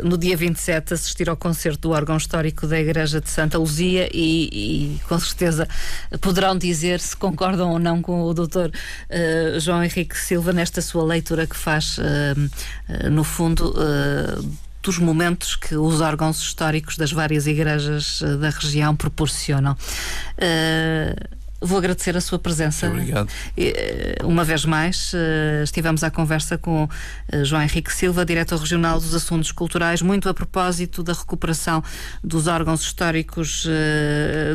no 0.02 0.16
dia 0.16 0.36
27 0.36 0.94
assistir 0.94 1.28
ao 1.28 1.36
concerto 1.36 1.88
do 1.88 1.90
órgão 1.90 2.16
histórico 2.16 2.66
da 2.66 2.78
Igreja 2.78 3.20
de 3.20 3.28
Santa 3.28 3.58
Luzia 3.58 4.08
e, 4.12 4.48
e 4.52 5.00
com 5.08 5.18
certeza 5.18 5.66
poderão 6.20 6.56
dizer 6.56 7.00
se 7.00 7.16
concordam 7.16 7.70
ou 7.70 7.78
não 7.78 8.00
com 8.00 8.22
o 8.22 8.32
doutor 8.32 8.70
João 9.58 9.82
Henrique 9.82 10.16
Silva 10.16 10.52
nesta 10.52 10.80
sua 10.80 11.04
leitura 11.04 11.46
que 11.46 11.56
faz, 11.56 11.98
no 13.10 13.24
fundo 13.24 13.74
dos 14.86 14.98
momentos 14.98 15.56
que 15.56 15.76
os 15.76 16.00
órgãos 16.00 16.40
históricos 16.40 16.96
das 16.96 17.10
várias 17.10 17.48
igrejas 17.48 18.22
eh, 18.22 18.36
da 18.36 18.50
região 18.50 18.94
proporcionam. 18.94 19.72
Uh, 19.72 21.36
Vou 21.60 21.78
agradecer 21.78 22.16
a 22.16 22.20
sua 22.20 22.38
presença. 22.38 22.86
Obrigado. 22.88 23.28
Eh, 23.56 24.16
uma 24.24 24.44
vez 24.44 24.64
mais, 24.64 25.12
estivemos 25.62 26.04
à 26.04 26.10
conversa 26.10 26.58
com 26.58 26.88
João 27.44 27.62
Henrique 27.62 27.92
Silva, 27.92 28.24
diretor 28.24 28.58
regional 28.58 29.00
dos 29.00 29.14
Assuntos 29.14 29.52
Culturais, 29.52 30.02
muito 30.02 30.28
a 30.28 30.34
propósito 30.34 31.02
da 31.02 31.12
recuperação 31.12 31.82
dos 32.22 32.46
órgãos 32.46 32.82
históricos 32.82 33.66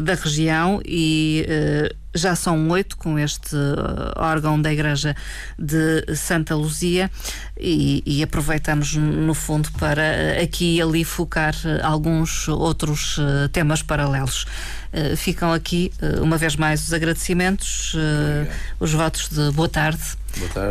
da 0.04 0.14
região 0.14 0.82
e 0.86 1.45
já 2.14 2.36
são 2.36 2.70
oito 2.70 2.97
com 2.97 3.18
este 3.18 3.56
órgão 4.18 4.62
da 4.62 4.72
Igreja 4.72 5.16
de 5.58 6.16
Santa 6.16 6.56
Luzia 6.56 7.10
e, 7.58 8.04
e, 8.06 8.24
aproveitamos 8.24 8.95
no 8.95 9.34
fundo 9.34 9.72
para 9.74 10.41
aqui 10.41 10.76
e 10.76 10.82
ali 10.82 11.04
focar 11.04 11.56
alguns 11.84 12.47
outros 12.47 13.18
temas 13.52 13.82
paralelos. 13.82 14.45
Ficam 15.16 15.54
aqui 15.54 15.92
uma 16.22 16.38
vez 16.38 16.56
mais 16.56 16.84
os 16.84 16.94
agradecimentos, 16.94 17.96
os 18.80 18.94
votos 18.94 19.30
de 19.30 19.52
boa 19.52 19.70
tarde. 19.70 20.02
Boa 20.38 20.50
tarde. 20.50 20.70